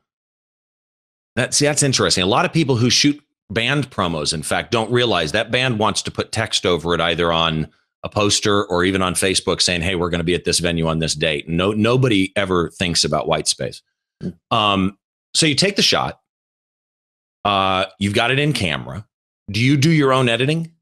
That's 1.37 1.59
that's 1.59 1.83
interesting. 1.83 2.22
A 2.22 2.26
lot 2.26 2.44
of 2.44 2.52
people 2.52 2.76
who 2.76 2.90
shoot 2.90 3.20
band 3.50 3.90
promos, 3.90 4.33
in 4.33 4.42
fact, 4.42 4.70
don't 4.70 4.90
realize 4.90 5.33
that 5.33 5.50
band 5.50 5.78
wants 5.78 6.02
to 6.02 6.11
put 6.11 6.33
text 6.33 6.66
over 6.66 6.94
it 6.94 7.00
either 7.00 7.33
on 7.33 7.68
a 8.02 8.09
poster 8.09 8.64
or 8.66 8.85
even 8.85 9.02
on 9.02 9.14
Facebook 9.14 9.61
saying, 9.62 9.83
"Hey, 9.83 9.94
we're 9.94 10.11
going 10.11 10.20
to 10.20 10.24
be 10.24 10.35
at 10.35 10.44
this 10.44 10.59
venue 10.59 10.87
on 10.87 10.98
this 10.98 11.14
date." 11.14 11.48
No, 11.48 11.72
nobody 11.72 12.33
ever 12.37 12.70
thinks 12.70 13.04
about 13.04 13.28
white 13.28 13.48
space. 13.48 13.83
Mm. 14.22 14.35
Um, 14.50 14.98
so 15.35 15.46
you 15.46 15.54
take 15.54 15.76
the 15.76 15.83
shot. 15.83 16.20
Uh, 17.44 17.87
you've 17.98 18.14
got 18.14 18.30
it 18.30 18.38
in 18.38 18.52
camera. 18.52 19.07
Do 19.50 19.61
you 19.61 19.76
do 19.76 19.90
your 19.90 20.12
own 20.12 20.28
editing? 20.28 20.72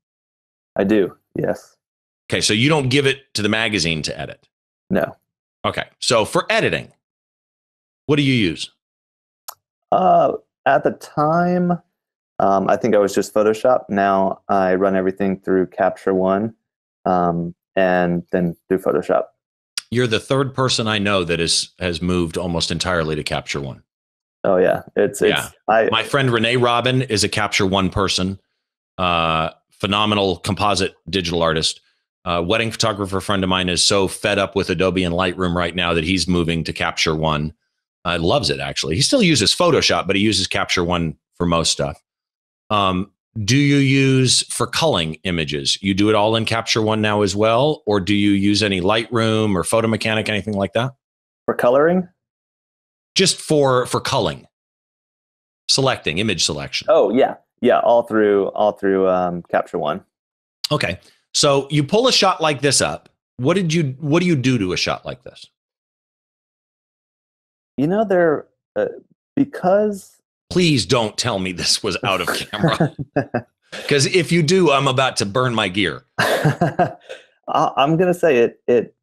I 0.77 0.85
do. 0.85 1.17
Yes. 1.37 1.77
Okay, 2.31 2.41
so 2.41 2.55
you 2.55 2.69
don't 2.69 2.89
give 2.89 3.07
it 3.07 3.33
to 3.35 3.43
the 3.43 3.49
magazine 3.49 4.03
to 4.03 4.19
edit. 4.19 4.49
No. 4.91 5.17
Okay, 5.65 5.85
so 6.01 6.25
for 6.25 6.47
editing, 6.51 6.93
what 8.07 8.17
do 8.17 8.23
you 8.23 8.35
use? 8.35 8.71
Uh, 9.91 10.33
at 10.67 10.85
the 10.85 10.93
time, 10.93 11.79
um, 12.43 12.69
I 12.69 12.77
think 12.77 12.97
I 12.97 12.99
was 12.99 13.15
just 13.15 13.33
Photoshop. 13.33 13.85
Now 13.89 14.41
I 14.49 14.75
run 14.75 14.97
everything 14.97 15.39
through 15.39 15.69
Capture 15.69 16.13
One 16.13 16.53
um, 17.05 17.55
and 17.77 18.25
then 18.33 18.57
do 18.69 18.79
Photoshop. 18.79 19.27
You're 19.93 20.09
the 20.09 20.19
third 20.19 20.53
person 20.53 20.89
I 20.89 20.99
know 20.99 21.23
that 21.23 21.39
is 21.39 21.71
has 21.79 22.03
moved 22.03 22.37
almost 22.37 22.73
entirely 22.73 23.15
to 23.15 23.23
Capture 23.23 23.61
One. 23.61 23.85
Oh 24.43 24.57
yeah, 24.57 24.83
it's, 24.97 25.23
it's 25.23 25.31
yeah. 25.31 25.51
I, 25.69 25.89
My 25.93 26.03
friend 26.03 26.33
Renee 26.33 26.57
Robyn 26.57 27.03
is 27.03 27.23
a 27.23 27.29
Capture 27.29 27.65
One 27.65 27.91
person, 27.91 28.41
uh, 28.99 29.51
phenomenal 29.71 30.39
composite 30.39 30.97
digital 31.09 31.43
artist. 31.43 31.81
Uh, 32.25 32.43
wedding 32.45 32.73
photographer 32.73 33.21
friend 33.21 33.45
of 33.45 33.51
mine 33.51 33.69
is 33.69 33.85
so 33.85 34.09
fed 34.09 34.39
up 34.41 34.57
with 34.57 34.69
Adobe 34.69 35.05
and 35.05 35.15
Lightroom 35.15 35.55
right 35.55 35.77
now 35.77 35.95
that 35.95 36.05
he's 36.05 36.27
moving 36.27 36.65
to 36.65 36.73
Capture 36.73 37.15
One. 37.15 37.55
Uh, 38.05 38.19
loves 38.21 38.51
it 38.51 38.59
actually. 38.59 38.97
He 38.97 39.03
still 39.03 39.23
uses 39.23 39.55
Photoshop, 39.55 40.09
but 40.09 40.17
he 40.17 40.23
uses 40.23 40.49
Capture 40.49 40.83
One 40.83 41.17
for 41.37 41.47
most 41.47 41.71
stuff. 41.71 42.03
Um, 42.73 43.11
do 43.45 43.57
you 43.57 43.77
use 43.77 44.43
for 44.53 44.67
culling 44.67 45.15
images? 45.25 45.79
You 45.83 45.93
do 45.93 46.09
it 46.09 46.15
all 46.15 46.37
in 46.37 46.47
Capture 46.47 46.81
One 46.81 47.03
now 47.03 47.21
as 47.21 47.37
well, 47.37 47.83
or 47.85 48.01
do 48.01 48.15
you 48.15 48.31
use 48.31 48.63
any 48.63 48.81
Lightroom 48.81 49.55
or 49.55 49.63
Photo 49.63 49.89
Mechanic, 49.89 50.31
anything 50.31 50.55
like 50.55 50.73
that? 50.73 50.93
For 51.45 51.55
coloring? 51.55 52.09
Just 53.15 53.39
for 53.41 53.85
for 53.85 54.01
culling, 54.01 54.47
selecting 55.69 56.17
image 56.17 56.45
selection. 56.45 56.87
Oh 56.91 57.13
yeah, 57.15 57.35
yeah, 57.61 57.81
all 57.81 58.05
through 58.05 58.49
all 58.49 58.73
through 58.73 59.07
um, 59.07 59.43
Capture 59.51 59.79
One. 59.79 60.03
Okay, 60.71 60.99
so 61.35 61.69
you 61.71 61.85
pull 61.85 62.09
a 62.09 62.13
shot 62.13 62.41
like 62.41 62.63
this 62.63 62.81
up. 62.81 63.11
What 63.37 63.55
did 63.55 63.75
you 63.75 63.97
What 64.01 64.21
do 64.21 64.27
you 64.27 64.37
do 64.37 64.57
to 64.57 64.73
a 64.73 64.79
shot 64.79 65.05
like 65.05 65.25
this? 65.25 65.45
You 67.77 67.87
know, 67.87 68.07
there 68.07 68.47
uh, 68.77 68.87
because 69.37 70.22
please 70.53 70.87
don't 70.87 71.17
tell 71.17 71.39
me 71.39 71.53
this 71.53 71.83
was 71.83 71.97
out 72.05 72.21
of 72.21 72.29
camera. 72.29 72.95
Because 73.73 74.05
if 74.05 74.31
you 74.31 74.43
do, 74.43 74.71
I'm 74.71 74.87
about 74.87 75.17
to 75.17 75.25
burn 75.25 75.55
my 75.55 75.67
gear. 75.69 76.05
I'm 76.19 77.97
going 77.97 78.13
to 78.13 78.15
say 78.15 78.37
it. 78.37 78.61
It 78.67 78.95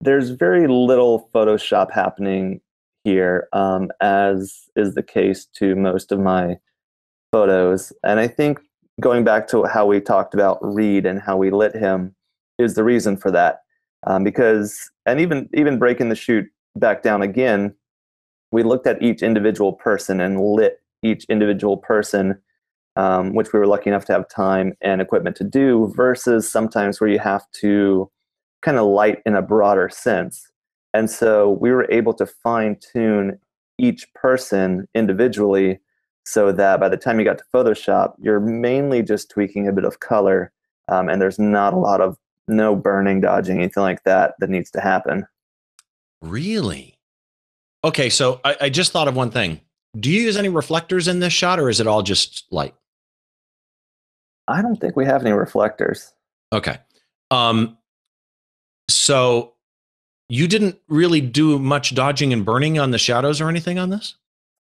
there's 0.00 0.30
very 0.30 0.68
little 0.68 1.28
Photoshop 1.34 1.90
happening 1.90 2.60
here, 3.02 3.48
um, 3.52 3.90
as 4.00 4.68
is 4.76 4.94
the 4.94 5.02
case 5.02 5.46
to 5.56 5.74
most 5.74 6.12
of 6.12 6.20
my 6.20 6.56
photos. 7.32 7.92
And 8.04 8.20
I 8.20 8.28
think 8.28 8.60
going 9.00 9.24
back 9.24 9.48
to 9.48 9.64
how 9.64 9.86
we 9.86 10.00
talked 10.00 10.34
about 10.34 10.58
Reed 10.62 11.04
and 11.04 11.20
how 11.20 11.36
we 11.36 11.50
lit 11.50 11.74
him 11.74 12.14
is 12.58 12.74
the 12.76 12.84
reason 12.84 13.16
for 13.16 13.32
that. 13.32 13.62
um, 14.06 14.22
because 14.22 14.88
and 15.04 15.20
even 15.20 15.48
even 15.52 15.78
breaking 15.78 16.10
the 16.10 16.14
shoot 16.14 16.46
back 16.76 17.02
down 17.02 17.22
again, 17.22 17.74
we 18.52 18.62
looked 18.62 18.86
at 18.86 19.02
each 19.02 19.22
individual 19.22 19.72
person 19.72 20.20
and 20.20 20.40
lit 20.40 20.80
each 21.02 21.24
individual 21.24 21.76
person, 21.76 22.40
um, 22.96 23.34
which 23.34 23.52
we 23.52 23.58
were 23.58 23.66
lucky 23.66 23.90
enough 23.90 24.04
to 24.06 24.12
have 24.12 24.28
time 24.28 24.74
and 24.80 25.00
equipment 25.00 25.36
to 25.36 25.44
do, 25.44 25.92
versus 25.96 26.50
sometimes 26.50 27.00
where 27.00 27.10
you 27.10 27.18
have 27.18 27.50
to 27.52 28.10
kind 28.62 28.78
of 28.78 28.86
light 28.86 29.18
in 29.26 29.34
a 29.34 29.42
broader 29.42 29.88
sense. 29.88 30.50
And 30.94 31.10
so 31.10 31.50
we 31.60 31.70
were 31.70 31.86
able 31.90 32.14
to 32.14 32.26
fine 32.26 32.76
tune 32.92 33.38
each 33.78 34.12
person 34.14 34.88
individually 34.94 35.78
so 36.24 36.50
that 36.50 36.80
by 36.80 36.88
the 36.88 36.96
time 36.96 37.18
you 37.18 37.24
got 37.24 37.38
to 37.38 37.44
Photoshop, 37.52 38.14
you're 38.18 38.40
mainly 38.40 39.02
just 39.02 39.30
tweaking 39.30 39.68
a 39.68 39.72
bit 39.72 39.84
of 39.84 40.00
color 40.00 40.52
um, 40.88 41.08
and 41.08 41.20
there's 41.20 41.38
not 41.38 41.72
a 41.72 41.78
lot 41.78 42.00
of 42.00 42.16
no 42.48 42.76
burning, 42.76 43.20
dodging, 43.20 43.58
anything 43.58 43.82
like 43.82 44.04
that 44.04 44.34
that 44.38 44.50
needs 44.50 44.70
to 44.70 44.80
happen. 44.80 45.26
Really? 46.22 46.95
Okay, 47.84 48.10
so 48.10 48.40
I, 48.44 48.56
I 48.62 48.68
just 48.68 48.92
thought 48.92 49.08
of 49.08 49.16
one 49.16 49.30
thing. 49.30 49.60
Do 49.98 50.10
you 50.10 50.20
use 50.20 50.36
any 50.36 50.48
reflectors 50.48 51.08
in 51.08 51.20
this 51.20 51.32
shot 51.32 51.58
or 51.58 51.68
is 51.68 51.80
it 51.80 51.86
all 51.86 52.02
just 52.02 52.44
light? 52.50 52.74
I 54.48 54.62
don't 54.62 54.76
think 54.76 54.96
we 54.96 55.06
have 55.06 55.22
any 55.22 55.32
reflectors. 55.32 56.12
Okay. 56.52 56.78
Um, 57.30 57.78
so 58.88 59.54
you 60.28 60.48
didn't 60.48 60.78
really 60.88 61.20
do 61.20 61.58
much 61.58 61.94
dodging 61.94 62.32
and 62.32 62.44
burning 62.44 62.78
on 62.78 62.90
the 62.90 62.98
shadows 62.98 63.40
or 63.40 63.48
anything 63.48 63.78
on 63.78 63.90
this? 63.90 64.14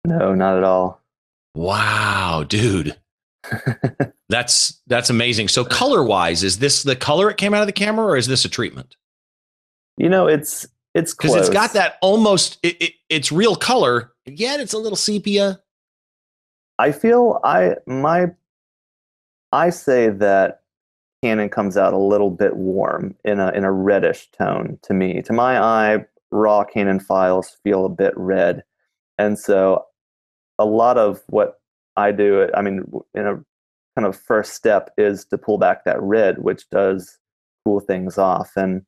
No, 0.04 0.34
not 0.34 0.56
at 0.56 0.64
all. 0.64 1.00
Wow, 1.54 2.44
dude. 2.46 2.96
that's 4.28 4.80
that's 4.86 5.10
amazing. 5.10 5.48
So 5.48 5.64
color 5.64 6.02
wise, 6.02 6.42
is 6.42 6.58
this 6.58 6.82
the 6.82 6.96
color 6.96 7.30
it 7.30 7.36
came 7.36 7.54
out 7.54 7.62
of 7.62 7.66
the 7.66 7.72
camera 7.72 8.06
or 8.06 8.16
is 8.16 8.26
this 8.26 8.44
a 8.44 8.48
treatment? 8.48 8.96
You 9.96 10.08
know, 10.08 10.26
it's 10.26 10.66
it's 10.96 11.12
because 11.14 11.34
it's 11.34 11.50
got 11.50 11.74
that 11.74 11.98
almost 12.00 12.58
it, 12.62 12.80
it, 12.80 12.92
it's 13.10 13.30
real 13.30 13.54
color, 13.54 14.12
yet 14.24 14.60
it's 14.60 14.72
a 14.72 14.78
little 14.78 14.96
sepia. 14.96 15.60
I 16.78 16.92
feel 16.92 17.38
I 17.44 17.76
my 17.86 18.28
I 19.52 19.70
say 19.70 20.08
that 20.08 20.62
Canon 21.22 21.50
comes 21.50 21.76
out 21.76 21.92
a 21.92 21.98
little 21.98 22.30
bit 22.30 22.56
warm 22.56 23.14
in 23.24 23.40
a 23.40 23.50
in 23.50 23.64
a 23.64 23.72
reddish 23.72 24.30
tone 24.30 24.78
to 24.82 24.94
me. 24.94 25.20
To 25.22 25.34
my 25.34 25.60
eye, 25.60 26.04
raw 26.30 26.64
Canon 26.64 27.00
files 27.00 27.58
feel 27.62 27.84
a 27.84 27.90
bit 27.90 28.14
red, 28.16 28.64
and 29.18 29.38
so 29.38 29.84
a 30.58 30.64
lot 30.64 30.96
of 30.96 31.20
what 31.26 31.60
I 31.96 32.10
do, 32.12 32.48
I 32.54 32.62
mean, 32.62 32.90
in 33.14 33.26
a 33.26 33.34
kind 33.96 34.06
of 34.06 34.16
first 34.16 34.54
step 34.54 34.90
is 34.96 35.26
to 35.26 35.36
pull 35.36 35.58
back 35.58 35.84
that 35.84 36.00
red, 36.00 36.38
which 36.38 36.68
does 36.70 37.18
cool 37.64 37.80
things 37.80 38.16
off. 38.16 38.52
And 38.56 38.82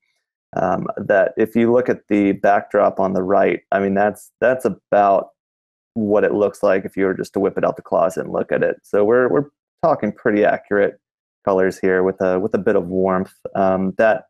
um, 0.56 0.86
that 0.96 1.34
if 1.36 1.54
you 1.54 1.72
look 1.72 1.88
at 1.88 2.08
the 2.08 2.32
backdrop 2.32 3.00
on 3.00 3.12
the 3.12 3.22
right, 3.22 3.60
I 3.72 3.80
mean, 3.80 3.94
that's 3.94 4.30
that's 4.40 4.64
about 4.64 5.30
what 5.94 6.24
it 6.24 6.32
looks 6.32 6.62
like 6.62 6.84
if 6.84 6.96
you 6.96 7.04
were 7.04 7.14
just 7.14 7.32
to 7.34 7.40
whip 7.40 7.58
it 7.58 7.64
out 7.64 7.76
the 7.76 7.82
closet 7.82 8.24
and 8.24 8.32
look 8.32 8.52
at 8.52 8.62
it. 8.62 8.76
So 8.82 9.04
we're 9.04 9.28
we're 9.28 9.46
talking 9.82 10.12
pretty 10.12 10.44
accurate 10.44 10.98
colors 11.44 11.78
here 11.78 12.02
with 12.02 12.20
a 12.20 12.38
with 12.38 12.54
a 12.54 12.58
bit 12.58 12.76
of 12.76 12.86
warmth. 12.86 13.34
Um, 13.54 13.94
that 13.98 14.24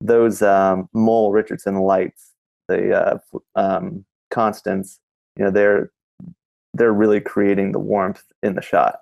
those 0.00 0.42
um, 0.42 0.88
Mole 0.92 1.32
Richardson 1.32 1.76
lights, 1.76 2.32
the 2.68 2.92
uh, 2.92 3.18
um, 3.54 4.04
constants, 4.30 5.00
you 5.36 5.44
know, 5.44 5.50
they're 5.50 5.90
they're 6.74 6.92
really 6.92 7.20
creating 7.20 7.72
the 7.72 7.78
warmth 7.78 8.22
in 8.42 8.54
the 8.54 8.62
shot. 8.62 9.00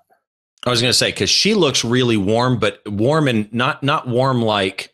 I 0.65 0.69
was 0.69 0.81
going 0.81 0.89
to 0.89 0.97
say 0.97 1.11
because 1.11 1.29
she 1.29 1.53
looks 1.53 1.85
really 1.85 2.17
warm, 2.17 2.59
but 2.59 2.81
warm 2.87 3.27
and 3.27 3.51
not 3.53 3.83
not 3.83 4.07
warm 4.07 4.41
like 4.41 4.93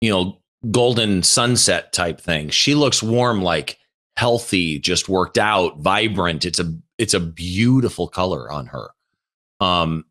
you 0.00 0.10
know 0.10 0.38
golden 0.70 1.22
sunset 1.22 1.92
type 1.92 2.20
thing. 2.20 2.50
She 2.50 2.74
looks 2.74 3.02
warm 3.02 3.42
like 3.42 3.78
healthy, 4.16 4.78
just 4.78 5.08
worked 5.08 5.38
out, 5.38 5.78
vibrant. 5.78 6.44
It's 6.44 6.58
a 6.58 6.74
it's 6.98 7.14
a 7.14 7.20
beautiful 7.20 8.08
color 8.08 8.50
on 8.50 8.66
her. 8.66 8.88
Um, 9.60 10.04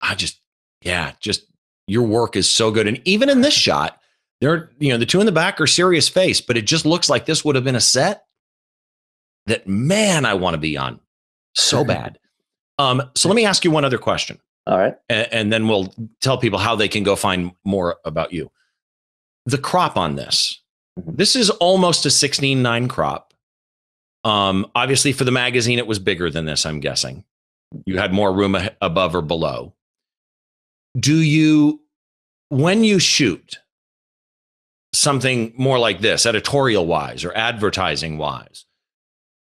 I 0.00 0.14
just 0.14 0.40
yeah, 0.82 1.12
just 1.20 1.46
your 1.86 2.06
work 2.06 2.36
is 2.36 2.48
so 2.48 2.70
good, 2.70 2.86
and 2.86 3.00
even 3.04 3.28
in 3.28 3.40
this 3.40 3.54
shot, 3.54 4.00
there 4.40 4.70
you 4.78 4.90
know 4.92 4.98
the 4.98 5.06
two 5.06 5.20
in 5.20 5.26
the 5.26 5.32
back 5.32 5.60
are 5.60 5.66
serious 5.66 6.08
face, 6.08 6.40
but 6.40 6.56
it 6.56 6.66
just 6.66 6.86
looks 6.86 7.08
like 7.08 7.26
this 7.26 7.44
would 7.44 7.56
have 7.56 7.64
been 7.64 7.76
a 7.76 7.80
set 7.80 8.24
that 9.46 9.66
man 9.66 10.24
I 10.24 10.34
want 10.34 10.54
to 10.54 10.58
be 10.58 10.76
on 10.76 11.00
so 11.54 11.84
bad. 11.84 12.18
Um, 12.78 13.02
so 13.14 13.28
let 13.28 13.34
me 13.34 13.46
ask 13.46 13.64
you 13.64 13.70
one 13.70 13.84
other 13.84 13.98
question. 13.98 14.38
All 14.66 14.78
right. 14.78 14.94
And, 15.08 15.28
and, 15.32 15.52
then 15.52 15.68
we'll 15.68 15.94
tell 16.20 16.38
people 16.38 16.58
how 16.58 16.74
they 16.74 16.88
can 16.88 17.04
go 17.04 17.14
find 17.16 17.52
more 17.64 17.96
about 18.04 18.32
you. 18.32 18.50
The 19.46 19.58
crop 19.58 19.96
on 19.96 20.16
this. 20.16 20.60
Mm-hmm. 20.98 21.16
This 21.16 21.36
is 21.36 21.50
almost 21.50 22.04
a 22.06 22.08
16.9 22.08 22.88
crop. 22.88 23.32
Um, 24.24 24.70
obviously, 24.74 25.12
for 25.12 25.24
the 25.24 25.30
magazine, 25.30 25.78
it 25.78 25.86
was 25.86 25.98
bigger 25.98 26.30
than 26.30 26.46
this, 26.46 26.66
I'm 26.66 26.80
guessing. 26.80 27.24
You 27.84 27.98
had 27.98 28.12
more 28.12 28.32
room 28.32 28.56
above 28.80 29.14
or 29.14 29.22
below. 29.22 29.74
Do 30.98 31.16
you, 31.16 31.80
when 32.48 32.82
you 32.82 32.98
shoot 32.98 33.58
something 34.92 35.52
more 35.56 35.78
like 35.78 36.00
this, 36.00 36.26
editorial 36.26 36.86
wise 36.86 37.24
or 37.24 37.36
advertising 37.36 38.18
wise, 38.18 38.64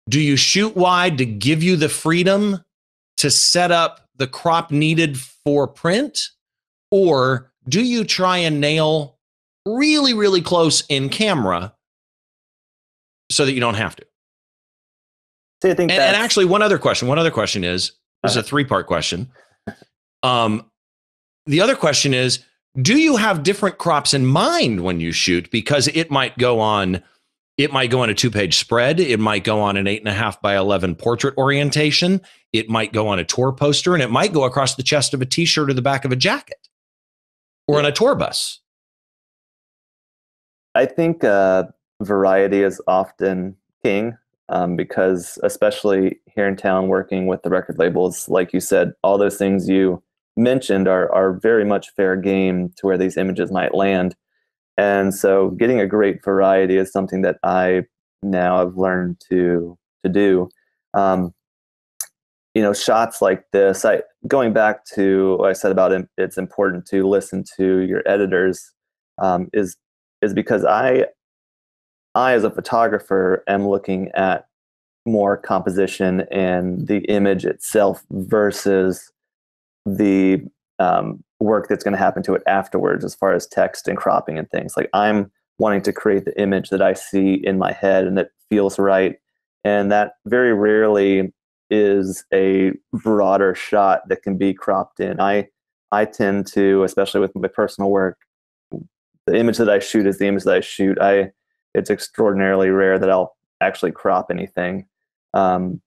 do 0.09 0.21
you 0.21 0.37
shoot 0.37 0.77
wide 0.77 1.19
to 1.19 1.27
give 1.27 1.63
you 1.63 1.77
the 1.77 1.89
freedom 1.89 2.65
to 3.19 3.31
set 3.31 3.71
up 3.71 4.09
the 4.17 4.27
crop 4.27 4.71
needed 4.71 5.19
for 5.19 5.69
print? 5.69 6.29
Or 6.91 7.53
do 7.69 7.83
you 7.83 8.05
try 8.05 8.39
and 8.39 8.61
nail 8.61 9.19
really, 9.66 10.14
really 10.14 10.40
close 10.40 10.83
in 10.88 11.09
camera 11.09 11.75
so 13.31 13.44
that 13.44 13.53
you 13.53 13.61
don't 13.61 13.75
have 13.75 13.96
to? 13.96 14.07
I 15.62 15.75
think 15.75 15.92
and, 15.92 16.01
and, 16.01 16.16
actually, 16.16 16.46
one 16.46 16.62
other 16.62 16.79
question. 16.79 17.07
One 17.07 17.18
other 17.18 17.31
question 17.31 17.64
is 17.64 17.92
this 18.23 18.33
is 18.33 18.37
a 18.37 18.42
three 18.42 18.64
part 18.64 18.87
question. 18.87 19.31
Um, 20.23 20.70
the 21.46 21.62
other 21.62 21.75
question 21.75 22.12
is 22.12 22.40
Do 22.83 22.99
you 22.99 23.16
have 23.16 23.42
different 23.42 23.79
crops 23.79 24.12
in 24.12 24.27
mind 24.27 24.83
when 24.83 25.01
you 25.01 25.12
shoot? 25.12 25.51
Because 25.51 25.88
it 25.88 26.11
might 26.11 26.37
go 26.37 26.61
on 26.61 27.03
it 27.61 27.73
might 27.73 27.90
go 27.90 28.01
on 28.01 28.09
a 28.09 28.14
two 28.14 28.31
page 28.31 28.57
spread. 28.57 29.01
It 29.01 29.20
might 29.20 29.44
go 29.44 29.61
on 29.61 29.77
an 29.77 29.87
eight 29.87 30.01
and 30.01 30.09
a 30.09 30.14
half 30.14 30.40
by 30.40 30.57
11 30.57 30.94
portrait 30.94 31.37
orientation. 31.37 32.23
It 32.55 32.70
might 32.70 32.92
go 32.92 33.09
on 33.09 33.18
a 33.18 33.25
tour 33.25 33.53
poster 33.53 33.92
and 33.92 34.03
it 34.03 34.11
might 34.11 34.33
go 34.33 34.44
across 34.44 34.77
the 34.77 34.83
chest 34.83 35.12
of 35.12 35.20
a 35.20 35.27
t 35.27 35.44
shirt 35.44 35.68
or 35.68 35.75
the 35.75 35.83
back 35.83 36.07
of 36.07 36.12
a 36.12 36.16
jacket 36.16 36.68
or 37.68 37.79
on 37.79 37.85
a 37.85 37.92
tour 37.92 38.14
bus. 38.14 38.61
I 40.74 40.87
think 40.87 41.24
uh, 41.24 41.64
variety 42.00 42.62
is 42.62 42.80
often 42.87 43.56
king 43.83 44.16
um, 44.48 44.76
because, 44.76 45.38
especially 45.42 46.20
here 46.26 46.46
in 46.46 46.56
town, 46.56 46.88
working 46.88 47.26
with 47.26 47.42
the 47.42 47.50
record 47.50 47.78
labels, 47.78 48.28
like 48.28 48.52
you 48.52 48.61
said, 48.61 48.92
all 49.02 49.18
those 49.18 49.37
things 49.37 49.68
you 49.68 50.02
mentioned 50.37 50.88
are, 50.88 51.12
are 51.12 51.33
very 51.33 51.64
much 51.64 51.90
fair 51.90 52.16
game 52.16 52.72
to 52.76 52.87
where 52.87 52.98
these 52.98 53.16
images 53.16 53.50
might 53.50 53.74
land. 53.74 54.14
And 54.76 55.14
so 55.14 55.50
getting 55.50 55.80
a 55.80 55.87
great 55.87 56.24
variety 56.24 56.76
is 56.76 56.92
something 56.92 57.22
that 57.22 57.38
I 57.42 57.85
now 58.22 58.59
have 58.59 58.76
learned 58.76 59.20
to 59.28 59.76
to 60.04 60.11
do. 60.11 60.48
Um, 60.94 61.35
you 62.54 62.62
know, 62.62 62.72
shots 62.72 63.20
like 63.20 63.44
this, 63.52 63.85
I 63.85 64.02
going 64.26 64.52
back 64.52 64.85
to 64.94 65.37
what 65.37 65.50
I 65.50 65.52
said 65.52 65.70
about 65.70 65.92
it, 65.92 66.09
it's 66.16 66.38
important 66.38 66.87
to 66.87 67.06
listen 67.06 67.44
to 67.56 67.80
your 67.80 68.02
editors 68.06 68.72
um, 69.18 69.48
is 69.52 69.76
is 70.22 70.35
because 70.35 70.64
I 70.64 71.06
I 72.14 72.33
as 72.33 72.44
a 72.44 72.50
photographer 72.50 73.44
am 73.46 73.68
looking 73.68 74.11
at 74.14 74.46
more 75.06 75.37
composition 75.37 76.22
and 76.30 76.87
the 76.88 76.98
image 77.06 77.44
itself 77.44 78.04
versus 78.11 79.12
the 79.87 80.42
um, 80.78 81.22
work 81.38 81.68
that's 81.68 81.85
going 81.85 81.92
to 81.92 81.98
happen 81.98 82.22
to 82.24 82.35
it 82.35 82.42
afterwards 82.46 83.04
as 83.04 83.14
far 83.14 83.33
as 83.33 83.46
text 83.46 83.88
and 83.88 83.96
cropping 83.96 84.38
and 84.38 84.50
things. 84.50 84.76
Like 84.76 84.90
i'm 84.92 85.30
wanting 85.59 85.83
to 85.83 85.92
create 85.92 86.24
the 86.24 86.40
image 86.40 86.70
that 86.70 86.80
i 86.80 86.94
see 86.94 87.35
in 87.35 87.59
my 87.59 87.70
head 87.70 88.06
and 88.06 88.16
that 88.16 88.30
feels 88.48 88.78
right 88.78 89.18
and 89.62 89.92
that 89.92 90.14
very 90.24 90.54
rarely 90.54 91.33
is 91.70 92.24
a 92.33 92.72
broader 92.92 93.54
shot 93.54 94.09
that 94.09 94.22
can 94.22 94.37
be 94.37 94.52
cropped 94.52 95.00
in. 95.00 95.20
I 95.20 95.48
i 95.92 96.04
tend 96.04 96.46
to 96.48 96.83
especially 96.85 97.20
with 97.20 97.35
my 97.35 97.48
personal 97.48 97.90
work 97.90 98.18
the 99.31 99.38
image 99.38 99.59
that 99.59 99.71
i 99.71 99.79
shoot 99.79 100.07
is 100.07 100.19
the 100.19 100.27
image 100.27 100.45
that 100.45 100.55
i 100.55 100.61
shoot 100.61 100.99
i 101.01 101.31
it's 101.75 101.90
extraordinarily 101.90 102.71
rare 102.71 102.99
that 102.99 103.11
i'll 103.11 103.37
actually 103.61 103.93
crop 103.93 104.27
anything 104.31 104.87
um, 105.35 105.81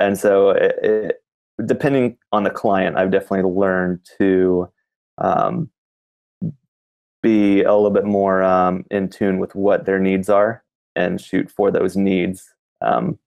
and 0.00 0.18
so 0.18 0.50
it, 0.50 0.74
it, 0.82 1.22
depending 1.66 2.16
on 2.32 2.42
the 2.42 2.50
client 2.50 2.96
i've 2.96 3.10
definitely 3.10 3.50
learned 3.50 4.00
to 4.18 4.68
um, 5.18 5.70
be 7.22 7.62
a 7.62 7.74
little 7.74 7.90
bit 7.90 8.04
more 8.04 8.42
um, 8.42 8.84
in 8.90 9.08
tune 9.08 9.38
with 9.38 9.54
what 9.54 9.86
their 9.86 9.98
needs 9.98 10.28
are 10.28 10.62
and 10.96 11.20
shoot 11.20 11.50
for 11.50 11.70
those 11.70 11.96
needs 11.96 12.44
um, 12.82 13.18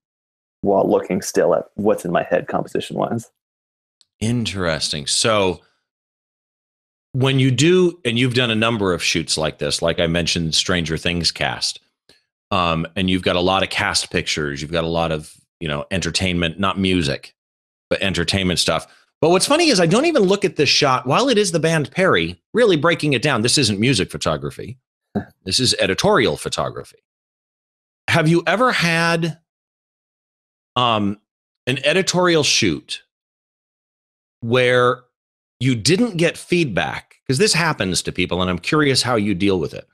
while 0.62 0.90
looking 0.90 1.22
still 1.22 1.56
at 1.56 1.66
what's 1.76 2.06
in 2.06 2.12
my 2.12 2.24
head 2.24 2.48
composition 2.48 2.98
wise. 2.98 3.32
Interesting. 4.20 5.08
So 5.08 5.62
when 7.16 7.40
you 7.40 7.50
do, 7.50 7.98
and 8.04 8.20
you've 8.20 8.34
done 8.34 8.52
a 8.52 8.56
number 8.56 8.94
of 8.94 9.02
shoots 9.02 9.38
like 9.38 9.58
this, 9.58 9.82
like 9.82 10.02
I 10.02 10.08
mentioned, 10.08 10.54
Stranger 10.54 10.98
Things 10.98 11.32
cast, 11.32 11.80
um, 12.52 12.86
and 12.98 13.10
you've 13.10 13.22
got 13.22 13.38
a 13.38 13.42
lot 13.42 13.64
of 13.64 13.70
cast 13.70 14.12
pictures, 14.12 14.62
you've 14.62 14.72
got 14.72 14.84
a 14.84 14.88
lot 14.88 15.14
of 15.14 15.34
you 15.62 15.68
know 15.70 15.86
entertainment, 15.92 16.60
not 16.60 16.78
music, 16.78 17.34
but 17.90 18.02
entertainment 18.02 18.60
stuff. 18.60 18.86
But 19.22 19.30
what's 19.30 19.48
funny 19.48 19.70
is 19.70 19.80
I 19.80 19.86
don't 19.86 20.08
even 20.08 20.24
look 20.24 20.44
at 20.44 20.58
this 20.58 20.68
shot 20.68 21.08
while 21.08 21.30
it 21.30 21.38
is 21.38 21.54
the 21.54 21.60
band 21.60 21.90
Perry, 21.90 22.42
really 22.54 22.76
breaking 22.76 23.14
it 23.14 23.22
down. 23.22 23.44
This 23.44 23.58
isn't 23.58 23.80
music 23.80 24.12
photography. 24.12 24.78
this 25.46 25.62
is 25.62 25.74
editorial 25.80 26.36
photography. 26.36 27.00
Have 28.10 28.28
you 28.28 28.44
ever 28.46 28.74
had 28.74 29.40
um, 30.76 31.22
an 31.66 31.80
editorial 31.86 32.44
shoot 32.44 33.04
where 34.42 35.06
you 35.60 35.76
didn't 35.76 36.18
get 36.18 36.38
feedback? 36.38 37.16
Because 37.26 37.38
this 37.38 37.54
happens 37.54 38.02
to 38.04 38.12
people, 38.12 38.42
and 38.42 38.50
I'm 38.50 38.60
curious 38.60 39.02
how 39.02 39.16
you 39.16 39.34
deal 39.34 39.60
with 39.60 39.74
it. 39.74 39.88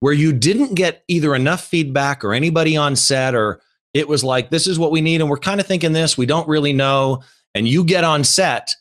Where 0.00 0.12
you 0.12 0.32
didn't 0.32 0.74
get 0.74 1.04
either 1.06 1.34
enough 1.34 1.64
feedback 1.64 2.24
or 2.24 2.34
anybody 2.34 2.76
on 2.76 2.96
set, 2.96 3.34
or 3.34 3.60
it 3.94 4.08
was 4.08 4.24
like, 4.24 4.50
this 4.50 4.66
is 4.66 4.78
what 4.78 4.90
we 4.90 5.00
need, 5.00 5.20
and 5.20 5.30
we're 5.30 5.36
kind 5.36 5.60
of 5.60 5.66
thinking 5.66 5.92
this, 5.92 6.18
we 6.18 6.26
don't 6.26 6.48
really 6.48 6.72
know. 6.72 7.22
And 7.54 7.68
you 7.68 7.84
get 7.84 8.02
on 8.02 8.24
set 8.24 8.74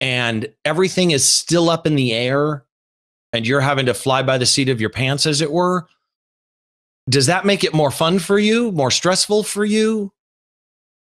and 0.00 0.48
everything 0.64 1.12
is 1.12 1.26
still 1.26 1.70
up 1.70 1.86
in 1.86 1.94
the 1.94 2.12
air 2.12 2.64
and 3.32 3.46
you're 3.46 3.60
having 3.60 3.86
to 3.86 3.94
fly 3.94 4.22
by 4.22 4.36
the 4.36 4.46
seat 4.46 4.68
of 4.68 4.80
your 4.80 4.90
pants, 4.90 5.26
as 5.26 5.40
it 5.40 5.52
were. 5.52 5.86
Does 7.08 7.26
that 7.26 7.44
make 7.44 7.64
it 7.64 7.72
more 7.72 7.90
fun 7.90 8.18
for 8.18 8.38
you, 8.38 8.72
more 8.72 8.90
stressful 8.90 9.44
for 9.44 9.64
you? 9.64 10.12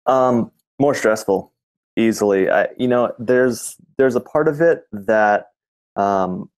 Um, 0.07 0.51
more 0.79 0.95
stressful, 0.95 1.53
easily. 1.97 2.51
I, 2.51 2.69
you 2.79 2.89
know, 2.89 3.13
there's 3.19 3.77
there's 3.97 4.17
a 4.17 4.21
part 4.21 4.49
of 4.49 4.61
it 4.61 4.83
that 4.93 5.49
um, 5.97 6.51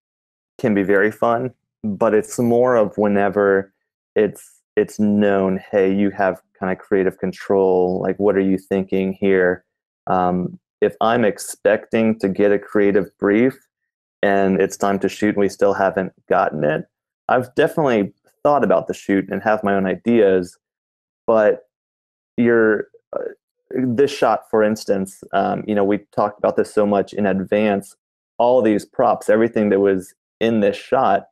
can 0.58 0.74
be 0.74 0.82
very 0.82 1.10
fun, 1.10 1.52
but 1.84 2.14
it's 2.14 2.38
more 2.38 2.76
of 2.76 2.96
whenever 2.96 3.72
it's 4.14 4.60
it's 4.76 4.98
known. 4.98 5.60
Hey, 5.70 5.92
you 5.92 6.10
have 6.10 6.40
kind 6.58 6.72
of 6.72 6.78
creative 6.78 7.18
control. 7.18 8.00
Like, 8.02 8.18
what 8.18 8.36
are 8.36 8.40
you 8.40 8.58
thinking 8.58 9.12
here? 9.12 9.64
Um, 10.06 10.58
if 10.80 10.94
I'm 11.00 11.24
expecting 11.24 12.18
to 12.20 12.28
get 12.28 12.52
a 12.52 12.58
creative 12.58 13.06
brief 13.18 13.54
and 14.22 14.60
it's 14.60 14.76
time 14.76 14.98
to 15.00 15.08
shoot 15.08 15.30
and 15.30 15.38
we 15.38 15.48
still 15.48 15.74
haven't 15.74 16.12
gotten 16.28 16.64
it, 16.64 16.84
I've 17.28 17.54
definitely 17.54 18.12
thought 18.42 18.62
about 18.62 18.86
the 18.86 18.94
shoot 18.94 19.28
and 19.30 19.42
have 19.42 19.64
my 19.64 19.74
own 19.74 19.86
ideas, 19.86 20.56
but 21.26 21.62
you're 22.36 22.86
uh, 23.12 23.24
this 23.76 24.10
shot, 24.10 24.48
for 24.50 24.62
instance, 24.62 25.22
um, 25.32 25.64
you 25.66 25.74
know, 25.74 25.84
we 25.84 25.98
talked 26.14 26.38
about 26.38 26.56
this 26.56 26.72
so 26.72 26.86
much 26.86 27.12
in 27.12 27.26
advance. 27.26 27.96
All 28.38 28.62
these 28.62 28.84
props, 28.84 29.28
everything 29.28 29.70
that 29.70 29.80
was 29.80 30.14
in 30.40 30.60
this 30.60 30.76
shot, 30.76 31.28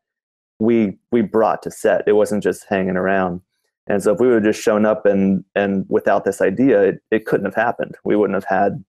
we 0.59 0.99
we 1.13 1.23
brought 1.23 1.63
to 1.63 1.71
set. 1.71 2.03
It 2.07 2.13
wasn't 2.13 2.43
just 2.43 2.67
hanging 2.69 2.97
around. 2.97 3.41
And 3.87 4.03
so 4.03 4.15
if 4.15 4.21
we 4.21 4.29
would 4.29 4.45
have 4.45 4.55
just 4.55 4.63
shown 4.63 4.87
up 4.87 5.05
and 5.05 5.45
and 5.55 5.85
without 5.89 6.25
this 6.25 6.41
idea, 6.41 6.83
it, 6.83 7.03
it 7.11 7.27
couldn't 7.27 7.47
have 7.47 7.55
happened. 7.55 7.97
We 8.05 8.17
wouldn't 8.17 8.37
have 8.37 8.45
had 8.45 8.85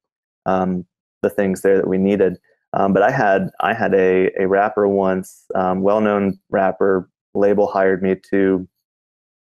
um, 0.46 0.86
the 1.22 1.30
things 1.30 1.62
there 1.62 1.78
that 1.78 1.88
we 1.88 1.98
needed. 1.98 2.38
Um, 2.74 2.94
but 2.94 3.04
I 3.04 3.12
had 3.12 3.50
I 3.60 3.74
had 3.74 3.94
a 3.94 4.32
a 4.40 4.48
rapper 4.48 4.88
once, 4.88 5.46
um, 5.56 5.82
well 5.82 6.02
known 6.02 6.40
rapper 6.50 7.10
label 7.34 7.68
hired 7.68 8.02
me 8.02 8.16
to 8.32 8.68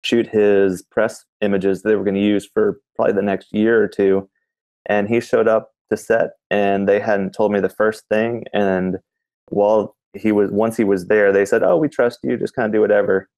shoot 0.05 0.27
his 0.27 0.83
press 0.83 1.25
images 1.40 1.83
they 1.83 1.97
were 1.97 2.05
going 2.05 2.14
to 2.14 2.21
use 2.21 2.47
for 2.53 2.81
probably 2.97 3.14
the 3.14 3.23
next 3.23 3.53
year 3.53 3.83
or 3.83 3.88
two, 3.88 4.29
and 4.87 5.09
he 5.09 5.21
showed 5.21 5.49
up 5.49 5.71
to 5.90 5.97
set 5.97 6.31
and 6.51 6.88
they 6.88 7.01
hadn't 7.01 7.33
told 7.33 7.53
me 7.53 7.61
the 7.61 7.69
first 7.69 8.05
thing. 8.09 8.45
And 8.53 8.99
while 9.49 9.97
he 10.14 10.33
was 10.33 10.51
once 10.51 10.77
he 10.77 10.85
was 10.85 11.09
there 11.09 11.33
they 11.33 11.45
said 11.45 11.62
oh 11.62 11.77
we 11.77 11.88
trust 11.88 12.21
you. 12.23 12.37
Just 12.37 12.55
kind 12.55 12.67
of 12.67 12.73
do 12.73 12.81
whatever. 12.81 13.29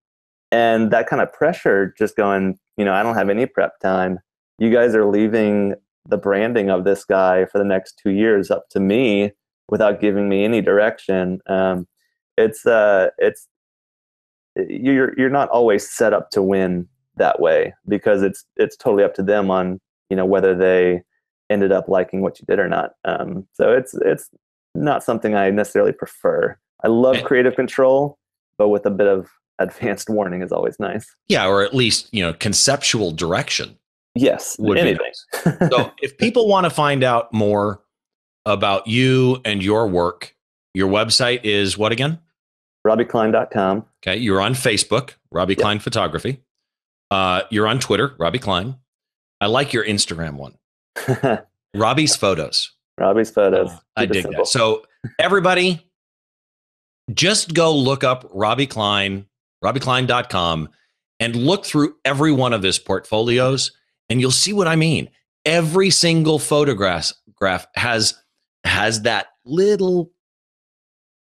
And 0.52 0.90
that 0.90 1.08
kind 1.08 1.22
of 1.22 1.32
pressure 1.32 1.94
just 1.98 2.16
going 2.16 2.58
you 2.76 2.84
know 2.84 2.92
i 2.92 3.02
don't 3.02 3.16
have 3.16 3.30
any 3.30 3.46
prep 3.46 3.78
time. 3.80 4.18
You 4.58 4.70
guys 4.70 4.94
are 4.94 5.06
leaving 5.06 5.74
the 6.08 6.16
branding 6.16 6.70
of 6.70 6.84
this 6.84 7.04
guy 7.04 7.46
for 7.46 7.58
the 7.58 7.64
next 7.64 8.00
two 8.02 8.10
years 8.10 8.50
up 8.50 8.68
to 8.70 8.80
me 8.80 9.32
without 9.68 10.00
giving 10.00 10.28
me 10.28 10.44
any 10.44 10.60
direction. 10.60 11.40
Um, 11.48 11.86
it's 12.36 12.64
uh, 12.66 13.08
it's 13.18 13.48
you're 14.68 15.18
you're 15.18 15.30
not 15.30 15.48
always 15.50 15.88
set 15.88 16.12
up 16.12 16.30
to 16.30 16.42
win 16.42 16.88
that 17.16 17.40
way 17.40 17.74
because 17.88 18.22
it's 18.22 18.44
it's 18.56 18.76
totally 18.76 19.04
up 19.04 19.14
to 19.14 19.22
them 19.22 19.50
on 19.50 19.80
you 20.10 20.16
know 20.16 20.26
whether 20.26 20.54
they 20.54 21.02
ended 21.50 21.72
up 21.72 21.88
liking 21.88 22.20
what 22.22 22.38
you 22.40 22.46
did 22.46 22.58
or 22.58 22.68
not. 22.68 22.92
Um, 23.04 23.46
so 23.52 23.72
it's 23.72 23.94
it's 23.94 24.30
not 24.74 25.02
something 25.02 25.34
I 25.34 25.50
necessarily 25.50 25.92
prefer. 25.92 26.56
I 26.84 26.88
love 26.88 27.22
creative 27.24 27.56
control, 27.56 28.18
but 28.58 28.68
with 28.68 28.84
a 28.86 28.90
bit 28.90 29.06
of 29.06 29.28
advanced 29.58 30.10
warning 30.10 30.42
is 30.42 30.52
always 30.52 30.78
nice. 30.78 31.06
Yeah, 31.28 31.46
or 31.46 31.62
at 31.62 31.74
least 31.74 32.08
you 32.12 32.22
know 32.22 32.32
conceptual 32.32 33.12
direction. 33.12 33.78
Yes, 34.14 34.56
would 34.58 34.78
anything. 34.78 34.98
be 35.44 35.50
nice. 35.50 35.70
so 35.70 35.92
if 36.02 36.16
people 36.18 36.48
want 36.48 36.64
to 36.64 36.70
find 36.70 37.04
out 37.04 37.32
more 37.32 37.82
about 38.46 38.86
you 38.86 39.40
and 39.44 39.62
your 39.62 39.86
work, 39.88 40.34
your 40.72 40.88
website 40.88 41.40
is 41.44 41.76
what 41.76 41.92
again? 41.92 42.18
robbyklein.com. 42.86 43.84
Okay. 44.02 44.16
You're 44.16 44.40
on 44.40 44.54
Facebook, 44.54 45.14
Robby 45.30 45.54
yep. 45.54 45.60
Klein 45.60 45.78
Photography. 45.78 46.42
Uh, 47.10 47.42
you're 47.50 47.66
on 47.66 47.78
Twitter, 47.78 48.14
Robby 48.18 48.38
Klein. 48.38 48.76
I 49.40 49.46
like 49.46 49.72
your 49.72 49.84
Instagram 49.84 50.34
one. 50.34 50.56
Robby's 51.74 52.16
Photos. 52.16 52.72
Robby's 52.98 53.30
Photos. 53.30 53.70
Uh, 53.70 53.78
I 53.96 54.06
dig 54.06 54.24
that. 54.24 54.46
So 54.46 54.84
everybody, 55.18 55.86
just 57.12 57.54
go 57.54 57.74
look 57.74 58.02
up 58.02 58.28
Robby 58.32 58.66
Klein, 58.66 59.26
robbyklein.com, 59.62 60.70
and 61.20 61.36
look 61.36 61.66
through 61.66 61.96
every 62.04 62.32
one 62.32 62.52
of 62.52 62.62
his 62.62 62.78
portfolios 62.78 63.72
and 64.08 64.20
you'll 64.20 64.30
see 64.30 64.52
what 64.52 64.68
I 64.68 64.76
mean. 64.76 65.10
Every 65.44 65.90
single 65.90 66.38
photograph 66.38 67.12
graph 67.34 67.66
has 67.74 68.14
has 68.64 69.02
that 69.02 69.28
little 69.44 70.10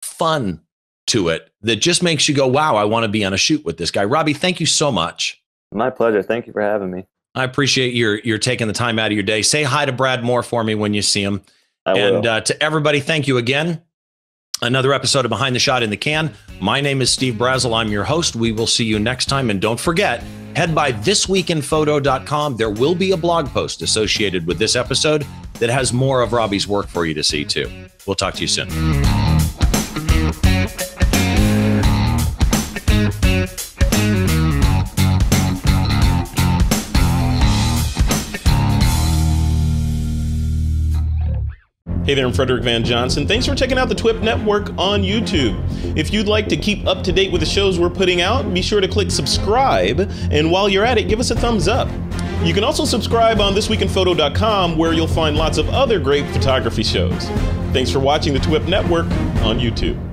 fun 0.01 0.61
to 1.09 1.29
it 1.29 1.51
that 1.61 1.77
just 1.77 2.01
makes 2.01 2.27
you 2.27 2.35
go, 2.35 2.47
"Wow, 2.47 2.75
I 2.75 2.85
want 2.85 3.03
to 3.03 3.09
be 3.09 3.23
on 3.25 3.33
a 3.33 3.37
shoot 3.37 3.63
with 3.65 3.77
this 3.77 3.91
guy." 3.91 4.03
Robby, 4.03 4.33
thank 4.33 4.59
you 4.59 4.65
so 4.65 4.91
much. 4.91 5.41
My 5.71 5.89
pleasure. 5.89 6.23
Thank 6.23 6.47
you 6.47 6.53
for 6.53 6.61
having 6.61 6.89
me. 6.89 7.05
I 7.35 7.43
appreciate 7.43 7.93
your 7.93 8.19
you're 8.19 8.37
taking 8.37 8.67
the 8.67 8.73
time 8.73 8.99
out 8.99 9.07
of 9.07 9.13
your 9.13 9.23
day. 9.23 9.41
Say 9.41 9.63
hi 9.63 9.85
to 9.85 9.91
Brad 9.91 10.23
Moore 10.23 10.43
for 10.43 10.63
me 10.63 10.75
when 10.75 10.93
you 10.93 11.01
see 11.01 11.23
him. 11.23 11.41
I 11.85 11.97
and 11.97 12.25
uh, 12.25 12.41
to 12.41 12.63
everybody, 12.63 12.99
thank 12.99 13.27
you 13.27 13.37
again. 13.37 13.81
Another 14.61 14.93
episode 14.93 15.23
of 15.25 15.29
Behind 15.29 15.55
the 15.55 15.59
Shot 15.59 15.83
in 15.83 15.89
the 15.89 15.97
Can. 15.97 16.33
My 16.59 16.81
name 16.81 17.01
is 17.01 17.09
Steve 17.09 17.35
Brazill. 17.35 17.77
I'm 17.77 17.89
your 17.89 18.03
host. 18.03 18.35
We 18.35 18.51
will 18.51 18.67
see 18.67 18.83
you 18.83 18.99
next 18.99 19.27
time. 19.27 19.49
And 19.49 19.61
don't 19.61 19.79
forget, 19.79 20.21
head 20.53 20.75
by 20.75 20.91
thisweekinphoto.com. 20.91 22.57
There 22.57 22.69
will 22.69 22.95
be 22.95 23.11
a 23.11 23.17
blog 23.17 23.47
post 23.47 23.81
associated 23.81 24.45
with 24.45 24.59
this 24.59 24.75
episode 24.75 25.25
that 25.59 25.69
has 25.69 25.93
more 25.93 26.21
of 26.21 26.33
Robby's 26.33 26.67
work 26.67 26.87
for 26.87 27.05
you 27.05 27.13
to 27.13 27.23
see 27.23 27.45
too. 27.45 27.71
We'll 28.05 28.17
talk 28.17 28.33
to 28.33 28.41
you 28.41 28.47
soon. 28.47 28.67
Hey 42.09 42.15
there, 42.15 42.25
I'm 42.25 42.33
Frederick 42.33 42.63
Van 42.63 42.83
Johnson. 42.83 43.27
Thanks 43.27 43.45
for 43.45 43.53
checking 43.53 43.77
out 43.77 43.87
the 43.87 43.93
TWIP 43.93 44.23
Network 44.23 44.71
on 44.79 45.03
YouTube. 45.03 45.55
If 45.95 46.11
you'd 46.11 46.27
like 46.27 46.47
to 46.47 46.57
keep 46.57 46.87
up 46.87 47.03
to 47.03 47.11
date 47.11 47.31
with 47.31 47.39
the 47.39 47.45
shows 47.45 47.79
we're 47.79 47.91
putting 47.91 48.19
out, 48.19 48.51
be 48.51 48.63
sure 48.63 48.81
to 48.81 48.87
click 48.87 49.11
subscribe. 49.11 50.11
And 50.31 50.51
while 50.51 50.67
you're 50.67 50.83
at 50.83 50.97
it, 50.97 51.07
give 51.07 51.19
us 51.19 51.29
a 51.29 51.35
thumbs 51.35 51.67
up. 51.67 51.87
You 52.43 52.55
can 52.55 52.63
also 52.63 52.83
subscribe 52.83 53.39
on 53.39 53.53
thisweekinphoto.com 53.53 54.75
where 54.75 54.91
you'll 54.91 55.07
find 55.07 55.37
lots 55.37 55.59
of 55.59 55.69
other 55.69 55.99
great 55.99 56.25
photography 56.31 56.81
shows. 56.81 57.27
Thanks 57.73 57.91
for 57.91 57.99
watching 57.99 58.33
the 58.33 58.39
TWIP 58.39 58.67
Network 58.67 59.05
on 59.43 59.59
YouTube. 59.59 60.08